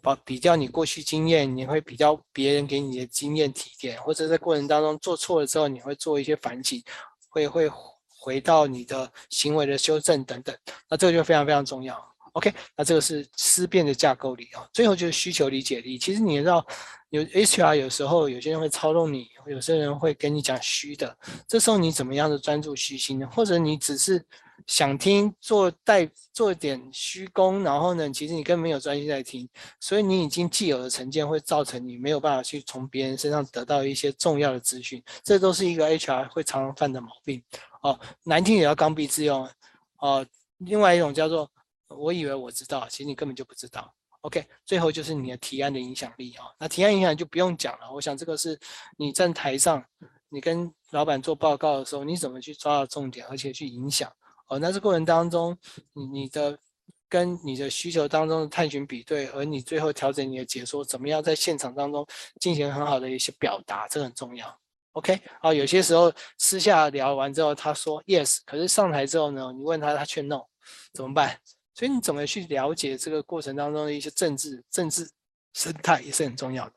[0.00, 6.80] 把比较你过去经验，你会比较别人给你的经验提点，或者在过程当中做错了之后，你会做一些反省，
[7.28, 7.68] 会会
[8.06, 10.56] 回到你的行为的修正等等。
[10.88, 12.09] 那这个就非常非常重要。
[12.32, 14.66] OK，那这个是思辨的架构力啊。
[14.72, 15.98] 最后就是需求理解力。
[15.98, 16.64] 其实你知道，
[17.10, 21.16] 有 HR 有时候有些人会操纵你，有些人会跟你讲虚的。
[21.48, 23.28] 这时候你怎么样的专注虚心呢？
[23.32, 24.24] 或者你只是
[24.66, 29.48] 想听做带做点虚功，然后呢，其实你根本没有专心在听，
[29.80, 35.02] 所以你已经既有的成见会造成你没有办法去从别人身上得到一些重要的资讯。
[35.24, 37.42] 这都是一个 HR 会常常犯的毛病
[37.82, 37.98] 哦。
[38.22, 39.48] 难听也要刚愎自用
[39.98, 40.24] 哦。
[40.58, 41.50] 另外一种叫做。
[41.90, 43.92] 我以为我知道，其实你根本就不知道。
[44.22, 46.54] OK，最后就是你的提案的影响力啊、哦。
[46.58, 48.58] 那提案影响就不用讲了，我想这个是
[48.98, 49.82] 你站台上，
[50.28, 54.12] 你跟老板做报告的时候，你怎么去抓到重点，而且去影响
[54.48, 54.58] 哦。
[54.58, 55.56] 那这过程当中，
[55.94, 56.58] 你你的
[57.08, 62.06] 跟你的需求当中的探寻比对，而你最后调整你的解说，怎么样在现场当中
[62.38, 64.60] 进行很好的一些表达，这个很重要。
[64.92, 70.42] OK，哦，有些时候私下聊完之后，他说 yes，可是上台之后呢，你问他，他却 no，
[70.92, 71.38] 怎么办？
[71.80, 75.10] 所以你怎么去了解这个过程当中的一些政治、政治
[75.54, 76.72] 生态也是很重要的。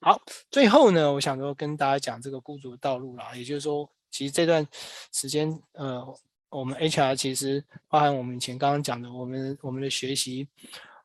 [0.00, 4.66] 好，最后呢，我想说跟大家讲这个孤独的道路啦，也就是说，其实这段
[5.12, 6.04] 时间，呃，
[6.48, 10.48] 我们 HR 其实包含我们以前刚刚讲的，我们我们的学习，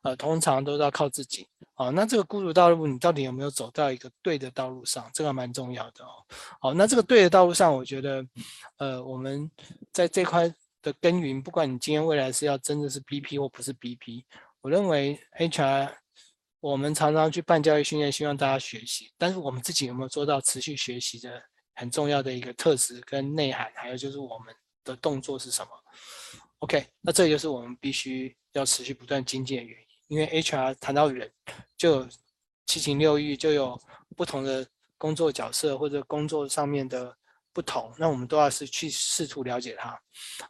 [0.02, 1.46] 呃，通常都是要靠自己。
[1.74, 5.08] 好，那这个孤独道路，你到底有没有走到一个对的道路上？
[5.14, 6.10] 这个蛮重要的哦。
[6.58, 8.26] 好，那这个对的道路上，我觉得，
[8.78, 9.48] 呃，我们
[9.92, 10.52] 在这块。
[10.86, 14.22] 的耕耘，不管你今天未来是要真的是 BP 或不是 BP，
[14.60, 15.92] 我认为 HR
[16.60, 21.42] 我们常常去办教育训练，希望大家学习，但是我们自己有没有做到持续学习的
[21.74, 25.70] 很重要的一个特质跟内涵，还有就是我们的动作是什么
[26.60, 31.28] ？OK，那这就是我们必须要持续不断精进的原因，因为 HR 谈到人，
[31.76, 32.08] 就有
[32.66, 33.76] 七情六欲，就有
[34.16, 34.64] 不同的
[34.96, 37.16] 工作角色或者工作上面的。
[37.56, 39.98] 不同，那我们都要是去试图了解它，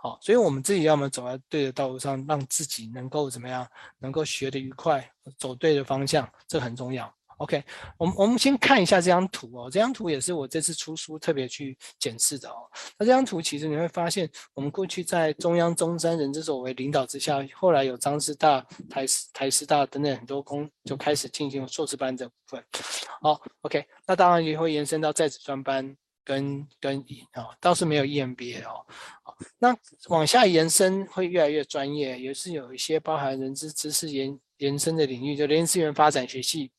[0.00, 3.64] 好，所以我们自己要么走在对的道路上，让自己能够怎么样，
[4.00, 7.08] 能够学得愉快，走对的方向，这很重要。
[7.36, 7.62] OK，
[7.96, 12.56] 我们我们先看一下这张图哦，这张图也是我这次出书特别去检视的哦。
[12.98, 22.64] 那这张图其实你会发现，我们过去在中央中山人之所为领导之下，后来有张师大、台师台师大等等很多工就开始进行硕士班这部分。
[23.20, 25.96] 好，OK，那当然也会延伸到在职专班。
[26.26, 26.98] 跟跟
[27.34, 28.84] 哦，倒是没有 EMBA 哦，
[29.60, 29.74] 那
[30.08, 36.72] 往下延伸会越来越专业，也是有一些包含人资知识延延伸的领域，就人力资源发展学系，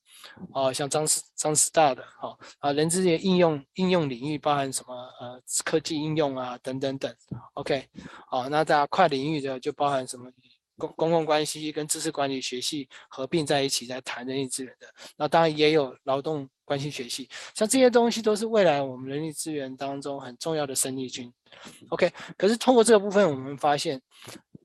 [0.54, 4.94] 哦，像张师张师大的，好啊，人资源应用应用领域包含什么？
[5.22, 7.16] 呃，科技应用啊，等等等。
[7.54, 7.88] OK，
[8.28, 10.30] 好，那大家跨领域的就包含什么？
[10.78, 14.88] 公公共关系跟知识管理学系合并在一起在谈人力资源的。
[15.18, 21.32] 那当然也有劳动关系学系，像这些东西都是未来我们人力资源当中很重要的生力军。
[21.90, 24.02] OK，可是通过这个部分，我们发现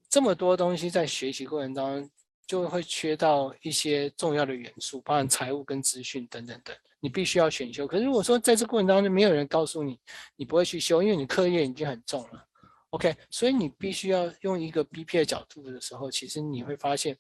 [0.09, 2.11] 这么多东西在学习过程当中。
[2.45, 7.87] 就会缺到一些重要的元素，包含财务跟资讯等等等，你必须要选修。
[7.87, 9.99] 可是如果说在这过程当中没有人告诉你，
[10.37, 12.45] 你不会去修，因为你课业已经很重了。
[12.93, 17.17] OK，所以你必须要用一个 BP 的角度的时候，其实你会发现，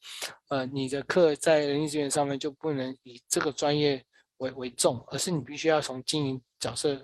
[0.48, 4.02] 呃，你的课在人力资源上面就不能以这个专业
[4.38, 6.98] 为为重，而是你必须要从经营角色。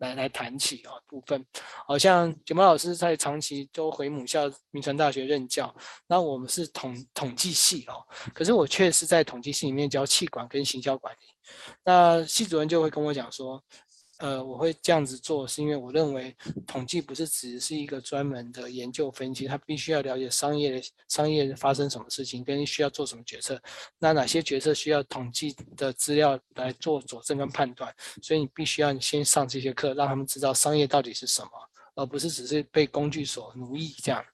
[0.00, 1.46] 来来谈起啊部分，
[1.86, 5.72] 好像卷毛老师在长期都回母校铭传大学任教，
[6.08, 8.02] 那我们是统统计系哦，
[8.34, 11.26] 可是我却是在统计系里面教气管跟行销管理，
[11.84, 13.62] 那系主任就会跟我讲说。
[14.18, 16.34] 呃，我会这样子做，是因为我认为
[16.66, 23.60] 统计不是只是一个专门的研究分析，它必须要了解商业的商业发生什么事情，跟需要做什么决策，
[23.98, 27.92] 那哪些决策需要统计的资料来做佐证跟判断，
[28.22, 31.50] 所以你必须要先上这些课，让他们知道商业到底是什么，
[31.96, 34.24] 而不是只是被工具所奴役这样。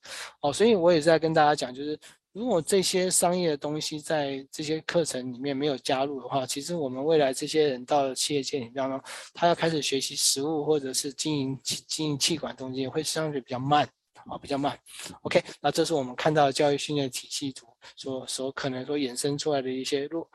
[0.42, 1.98] 哦，所以我也在跟大家讲，就是。
[2.32, 9.00] 如果这些商业的东西在这些课程里面没有加入的话，其实我们未来这些人到了企业界里面呢，
[9.34, 13.84] 他要开始学习实务或者是经营经营企管东西，会相对比较慢
[14.26, 14.78] 啊，比较慢。
[15.22, 17.66] OK，那这是我们看到的教育训练体系图
[17.96, 20.30] 所所可能所衍生出来的一些落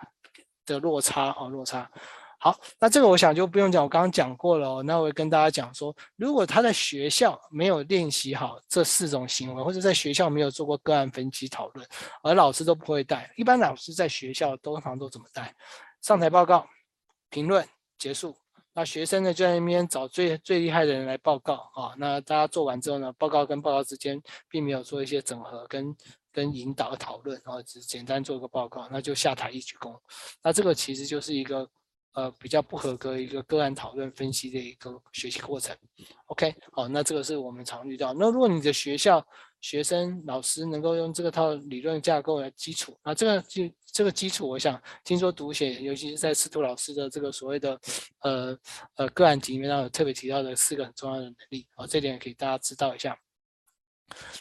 [0.65, 1.89] 的落差啊，落差。
[2.45, 4.83] 好，那这个我想就不用讲，我刚刚讲过了哦。
[4.83, 11.87] 那我会跟大家讲说，如果他在学校没有练习好这四种行为，或者在学校没有做过个案分析讨论，
[12.21, 13.33] 而老师都不会带。
[13.35, 15.55] 一般老师在学校通常都怎么带？
[16.03, 16.67] 上台报告、
[17.31, 17.67] 评论
[17.97, 18.37] 结束。
[18.75, 21.95] 那学生呢就在那边找最最厉害的人来报告啊。
[21.97, 25.97] 那大家做完之后呢，报告跟报告之间并没有做一些整合跟
[26.31, 29.99] 跟引导讨论，然后只简单做个报告，那就下台一鞠躬。
[30.43, 31.67] 那这个其实就是一个。
[32.15, 35.75] 呃，比较不合格一个个案讨论分析的一个学习过程。
[36.27, 38.13] OK，好，那这个是我们常遇到。
[38.13, 39.25] 那如果你的学校
[39.59, 47.79] 学生老师能够用这个套理论架构来基础，那这个就这个基础，我想听说读写，尤其是在司徒老师的这个所谓的
[48.21, 48.57] 呃
[48.95, 53.17] 呃个案集里面，有特别提到的四个很重要的能力，啊，这点也给大家知道一下。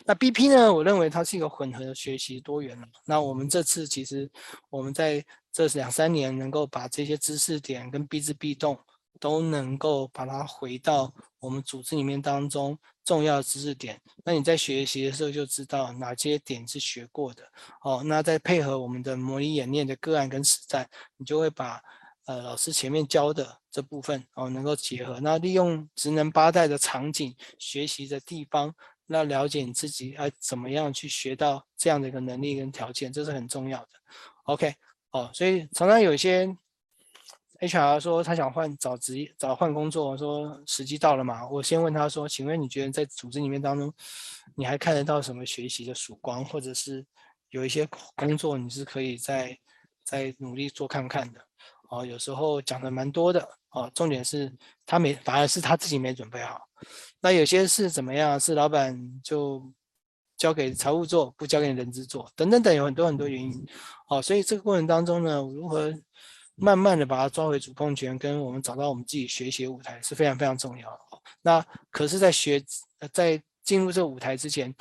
[0.04, 2.86] 那 BP 呢，我认为它是一个混合的学习多元的。
[3.06, 4.30] 那我们这次其实
[4.68, 5.24] 我们在
[5.54, 8.76] 这两三年能够把这些知识点跟必知必动
[9.20, 17.44] 都能够把它回到我们组织里面当中重要知识点，那你在学习的时候就知道哪些点是学过的
[17.82, 18.02] 哦。
[18.04, 21.80] 那再配合我们的模拟演练的个案跟实战，你就会把
[22.26, 28.74] 呃老师前面教的这部分哦能够结合，那利用职能八代的场景学习的地方，
[29.06, 33.88] 那了解你自己要怎么样去学到这样的一个能力跟条件，这是很重要的。
[34.46, 34.74] OK。
[35.14, 36.44] 哦，所以常常有一些
[37.60, 41.48] HR 说他想换找职业找换工作，说时机到了嘛？
[41.48, 43.94] 我先问他说，请问你觉得在组织里面当中，
[44.56, 47.06] 你还看得到什么学习的曙光，或者是
[47.50, 49.56] 有一些工作你是可以再
[50.02, 51.40] 再努力做看看的？
[51.90, 54.52] 哦，有时候讲的蛮多的哦，重点是
[54.84, 56.60] 他没，反而是他自己没准备好。
[57.20, 58.38] 那有些事怎么样？
[58.40, 59.62] 是老板就。
[60.36, 63.66] 交给财务做，不交给人资做，等等等，有很多很多原因。
[64.06, 65.92] 好，所以这个过程当中呢，如何
[66.56, 70.98] 慢慢的把它抓回主控权，跟我们找到我们自己学习的舞台是非常非常重要的。
[71.42, 72.62] 那可是，在学
[73.12, 74.74] 在进入这个舞台之前，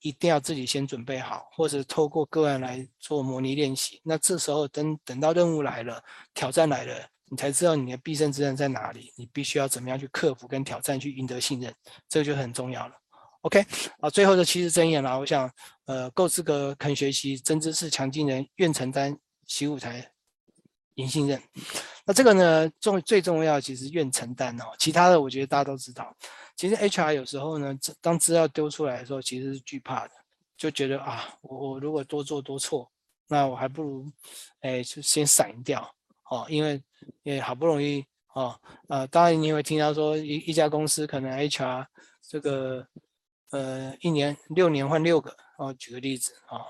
[0.00, 4.00] 一定要自己先准备好，或者透过个案来做模拟练习。
[4.04, 6.02] 那这时候等等到任务来了，
[6.34, 11.74] 挑战来了，你才知道你的必胜之刃在哪里，你必须要怎么样去克服跟挑战，去赢得信任，
[12.08, 12.94] 这个就很重要了。
[13.46, 13.64] OK，
[14.00, 15.48] 啊，最后的七字真言啦，我想，
[15.84, 19.16] 呃，够资格，肯学习，真知识，强技能，愿承担，
[19.46, 20.10] 习舞台，
[20.96, 21.40] 赢信任。
[22.04, 24.64] 那这个呢，重最重要，其实愿承担哦。
[24.80, 26.12] 其他的，我觉得大家都知道。
[26.56, 30.10] 其实 HR 有时候呢，当资料丢出来的时候，其实是惧怕的，
[30.56, 32.90] 就觉得啊，我我如果多做多错，
[33.28, 34.10] 那我还不如，
[34.58, 35.88] 哎，就先闪掉
[36.30, 36.82] 哦，因为
[37.22, 41.86] 也好不容易哦，呃，当然你也会听到说一一家公司可能 HR
[42.28, 42.84] 这个。
[43.50, 46.60] 呃，一年六年换六个哦，举个例子啊、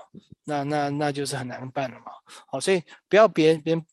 [0.43, 2.05] 那那那就是很难办了嘛。
[2.47, 3.85] 好、哦，所以不要别人别人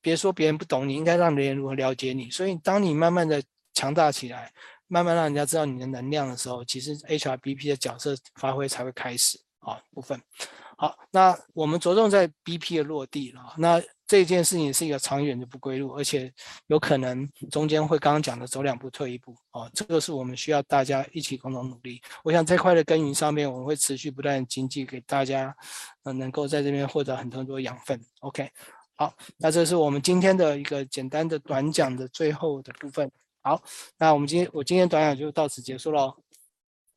[0.00, 2.30] 别说别人不懂你，应该让别人如何了解你。
[2.30, 3.42] 所以当你慢慢的
[3.74, 4.52] 强大起来，
[4.86, 10.20] 慢慢让人家知道你的能量的时候，其实 HRBP 的角色发挥才会开始啊、部分。
[10.80, 13.52] 好，那我们着重在 BP 的落地了。
[13.58, 16.32] 那这件事情是一个长远的不归路，而且
[16.68, 19.70] 有可能中间会刚刚讲的走两步退一步哦。
[19.74, 22.00] 这个是我们需要大家一起共同努力。
[22.24, 25.54] 我想这块的耕耘上面，我们会持续不断经济给大家，
[26.04, 28.00] 呃，能够在这边获得很多很多养分。
[28.20, 28.50] OK，
[28.94, 33.12] 好，那这是我们今天的一个简单的短讲的最后的部分。
[33.42, 33.62] 好，
[33.98, 36.16] 那我们今天我今天短讲就到此结束喽。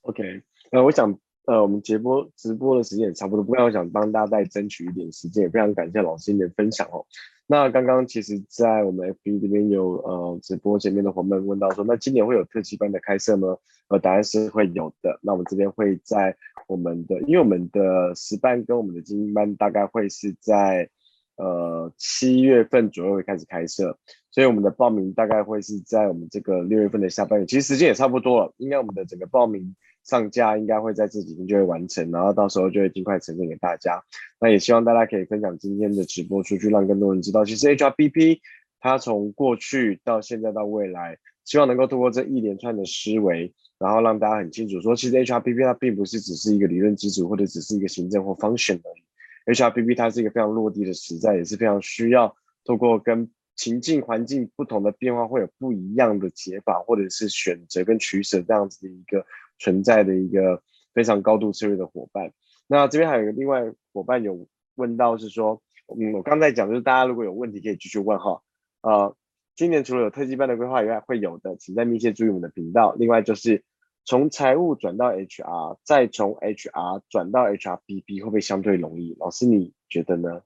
[0.03, 1.13] OK，呃，我想，
[1.45, 7.05] 呃，我们直播直播的时间也差不多，不过我想帮大家再争取一点时间，也非常感谢老师的分享哦。
[7.47, 13.57] 那刚刚其实，在我们 FB 这边有呃直播前面的伙伴问到说，那今年会有特技班的开设吗？
[13.89, 15.19] 呃，答案是会有的。
[15.21, 16.35] 那我们这边会在
[16.67, 20.89] 我们的，因为我们的实班跟我们的精英班大概会是在。
[21.35, 23.97] 呃，七月份左右会开始开设，
[24.29, 28.53] 所以我们的报名大概会是在我们这个六月份的下半月，其实时间也差不多了。
[28.57, 34.03] 应该我们的整个报名上架应该会在这几天就会完成，然后到时候就会尽快呈现给大家。
[34.39, 38.39] 那也希望大家可以分享今天的直播出去，让更多人知道，其实 HRBP
[38.79, 49.53] 它从过去到现在到未来，希望能够通过这一连串的思维，然后让大家很清楚说，其实 HRBP 它并不是只是一个理论基础，或者只是一个行政或 function 而已。
[49.55, 52.35] HRBP 它是一个非常落地的实在，也是非常需要
[52.65, 59.25] 透过跟情境环境不同的变化，会有不一样的解法，或者是选择跟取舍这样子的一个
[59.63, 60.61] 存在的一个
[60.93, 62.33] 非常高度策略的伙伴。
[62.67, 68.41] 那这边还有一个另外伙伴有问到是说，嗯，我刚才讲就是大家如果有问题可以继续问哈。
[68.81, 69.15] 呃，
[69.55, 72.93] 今年除了有特技班的规划以外，会有的，请再密切注意我们的频道。
[72.93, 73.63] 另外就是。
[74.05, 79.15] 从财务转到 HR，再从 HR 转到 HRBP，会不会相对容易？
[79.17, 80.41] 老师你觉得呢？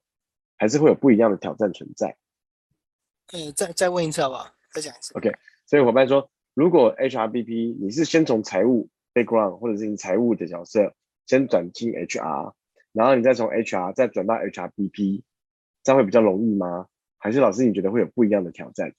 [0.58, 2.16] 还是会有不一样的挑战存在？
[3.34, 4.48] 呃，再再问一次好不好？
[4.72, 5.12] 再讲一次。
[5.18, 5.32] OK，
[5.66, 10.94] 所以伙伴说，如果 HRBP 你是先从财务 background 或者是你财务的角色
[11.26, 12.54] 先转进 HR，
[12.92, 15.24] 然后你再从 HR 再转到 HRBP，
[15.84, 16.88] 这样会比较容易吗？
[17.18, 18.94] 还是老师你觉得会有不一样的挑战？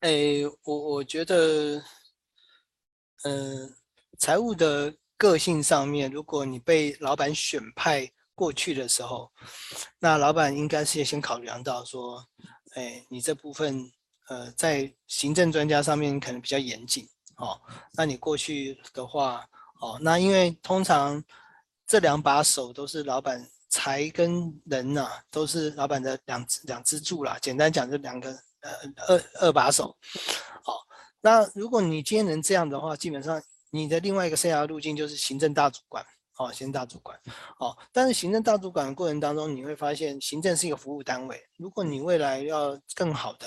[0.00, 0.10] 哎，
[0.64, 1.82] 我我觉得。
[3.26, 3.74] 嗯，
[4.18, 9.32] 财务的个性上面，如果你被老板选派过去的时候，
[9.98, 12.22] 那老板应该是先考量到说，
[12.74, 13.90] 哎，你这部分
[14.28, 17.60] 呃，在行政专家上面可能比较严谨哦。
[17.92, 19.46] 那你过去的话，
[19.80, 21.22] 哦，那因为通常
[21.86, 27.38] 这两把手都是老板财跟人呐、啊，都是老板的两两支柱啦。
[27.40, 28.30] 简单讲，就两个
[28.60, 28.70] 呃
[29.08, 29.96] 二二把手，
[30.62, 30.78] 好、哦。
[31.20, 36.04] 那如果你今天能这样的话，基本上你的另外一个生涯路径就是行政大主管，
[36.36, 37.18] 哦，行政大主管，
[37.58, 41.42] 哦，但是行政大主管的过程当中，你会发现行政是一个服务单位。
[41.56, 43.46] 如果你未来要更好的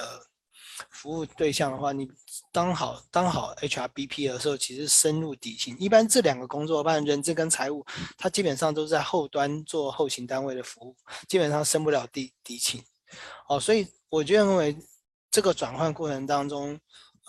[0.89, 2.09] 服务对象的话，你
[2.51, 5.75] 当好当好 HRBP 的时候，其实深入底薪。
[5.79, 7.85] 一般这两个工作，办人资跟财务，
[8.17, 10.95] 它基本上都是在后端做后勤单位的服务，
[11.27, 12.83] 基本上升不了底底薪。
[13.49, 14.77] 哦，所以我就认为
[15.31, 16.79] 这个转换过程当中。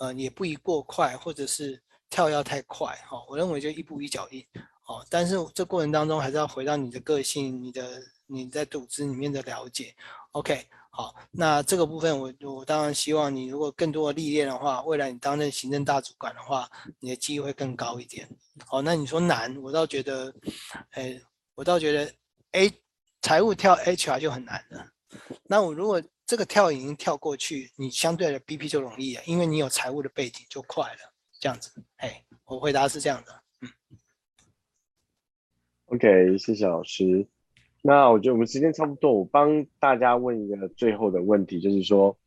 [0.01, 1.77] 呃，也不宜过快，或者是
[2.09, 4.41] 跳跃太快，哈、哦，我认为就一步一脚印，
[4.87, 9.93] 哦，但是这过程当中还是要回到你的个性，你的你在组织里面的了解
[10.31, 10.65] ，OK，
[10.99, 16.69] 好，那这个部分我我当然希望你如果更多的历练的话，未来你担任行政大主管的话，
[16.99, 18.27] 你的机会会更高一点，
[18.65, 20.35] 好、那你说难，我倒觉得，
[20.91, 21.17] 哎，
[21.55, 22.13] 我倒觉得，
[22.51, 22.69] 哎，
[23.21, 24.85] 财务跳 HR 就很难了，
[25.43, 26.03] 那我如果。
[26.29, 30.99] 这个跳已经跳过去，你相对的 BP 就容易了，因为你有财务的背景就快了。
[31.39, 33.41] 这样子，哎，我回答是这样的。
[33.61, 33.69] 嗯
[35.85, 37.27] ，OK，谢谢老师。
[37.81, 42.17] 那我觉得我们时间差不多，我帮大家问一个最后的问题，就是说，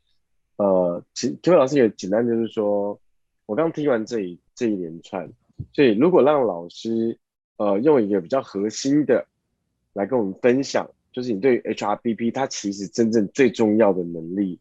[0.56, 3.00] 呃，请各位老师也简单就是说，
[3.46, 5.30] 我刚听完这一这一连串，
[5.72, 7.18] 所以如果让老师
[7.56, 9.26] 呃用一个比较核心的
[9.92, 10.90] 来跟我们分享。
[11.14, 14.58] 就是你对 HRBP 它其实真正最重要的能力，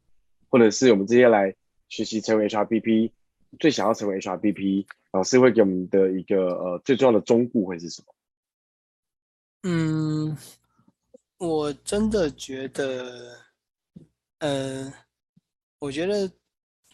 [0.49, 1.55] 或者是我们这些来
[1.87, 3.11] 学习成为 HRBP
[3.57, 8.13] 最想要成为 HRBP，老师会给我们的一个呃最重要的忠告会是什么？
[9.63, 10.35] 嗯，
[11.41, 13.39] 我真的觉得，
[14.37, 14.93] 呃，
[15.79, 16.31] 我觉得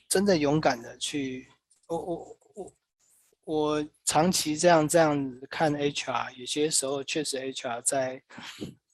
[0.08, 1.50] 真的勇敢的去，
[1.88, 2.74] 我我我
[3.44, 8.24] 我长期这样这样子看 HR，有些时候确实 HR 在。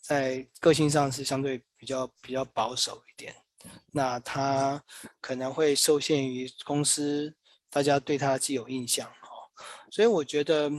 [0.04, 3.34] 在个性上是相对比较比较保守一点，
[3.90, 4.84] 那他
[5.22, 7.34] 可能会受限于公司
[7.70, 9.48] 大家对他既有印象哦，
[9.90, 10.70] 所以我觉得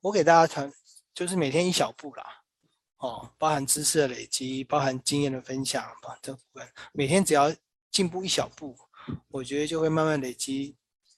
[0.00, 0.72] 我给大家谈
[1.14, 2.24] 就是每天一小步啦，
[3.04, 7.54] 哦，包含知识的累积，包含经验的分享吧，这部分每天只要
[7.90, 8.74] 进步一小步，
[9.28, 10.74] 我觉得就会慢慢累积，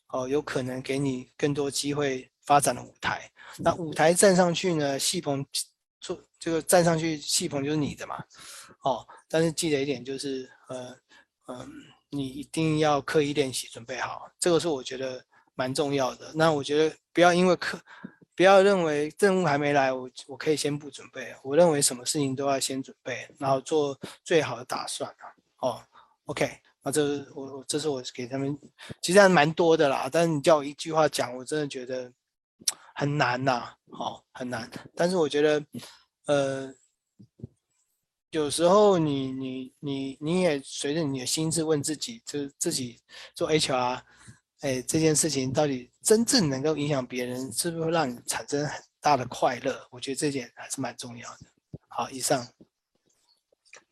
[0.09, 3.31] 哦，有可能给你更多机会发展的舞台。
[3.59, 5.47] 那舞台站上去呢，戏棚。
[5.99, 8.23] 做这个站上去戏棚就是你的嘛，
[8.83, 10.97] 哦，但是记得一点就是，呃，
[11.49, 11.69] 嗯、
[12.11, 15.25] 你一定要刻意练习，准备好，这个是我觉得
[15.55, 16.31] 蛮重要的。
[16.35, 17.81] 那我觉得不要因为课，
[18.37, 21.35] 不要认为任务还没来，我我可以先不准备。
[21.43, 25.27] 我认为什么事情都要先准备，然后做最好的打算啊。
[25.61, 25.83] 哦
[26.27, 28.57] ，OK，那这我我这是我给他们，
[29.03, 30.09] 其实还蛮多的啦。
[30.13, 32.13] 但是你叫我一句话讲，我真的觉得。
[32.99, 34.71] 很难呐、好、哦，很难。
[34.95, 35.63] 但是我觉得，
[36.25, 36.75] 呃，
[38.31, 42.99] 有时候你你你你也随着你的心智问自己，就是自己
[43.35, 44.01] 做 HR，
[44.61, 49.77] 哎，这件事情到底真正能够影响别人，是不是会让你产生很大的快乐？
[49.91, 51.47] 我觉得这点还是蛮重要的。
[51.89, 52.47] 好，以上。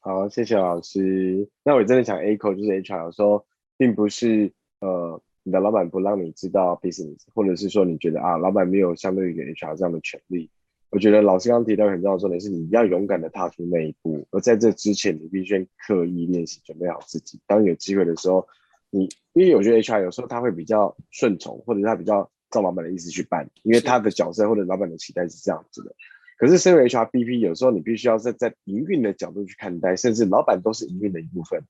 [0.01, 1.49] 好，谢谢老师。
[1.63, 3.47] 那我真的想 echo 就是 HR 说，
[3.77, 5.21] 并不是呃。
[5.47, 10.51] 你的老板不让你知道 business，或者是说你觉得啊，老板没有相对于 HR 这样的权利。
[10.89, 17.39] 我觉得老师刚刚提到很重要的重点是，你要勇敢的踏出那一步，而在这之前，你必须刻意练习，准备好自己。
[17.47, 18.49] 当有机会的时候，
[18.95, 25.93] 你因为我觉得 HR 有时候他会比较顺从，或者他比较照老板的意思去办，因为他的角色或者老板的期待是这样子的。
[26.39, 31.65] 可是身为 HRBP，有时候你必须要在在营运的角度去看待，甚至老板都是营运的一部分。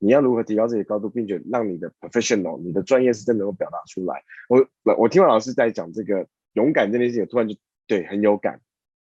[0.00, 4.24] 你要如何提高自己的高度，并且让你的 professional，你的专业是真的能够表达出来？
[4.48, 4.66] 我
[4.98, 7.54] 我听完老师在讲这个勇敢这件事情，突然就
[7.86, 8.60] 对很有感，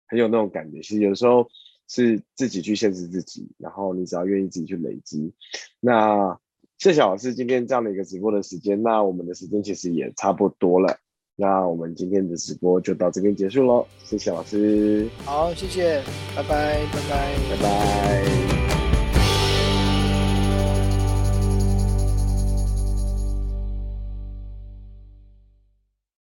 [0.08, 0.80] 很有那种感觉。
[0.80, 1.48] 其实有时候
[1.88, 5.32] 是自己去限制自己，然后你只要愿意自己去累积。
[5.78, 6.38] 那
[6.80, 10.96] 谢谢老师今天这样的一个直播的时间，那我们的时间其实也差不多了。
[11.36, 15.06] 那我们今天的直播就到这边结束喽，谢谢老师。
[15.26, 16.00] 好，谢谢，
[16.34, 18.49] 拜拜，拜拜，拜拜。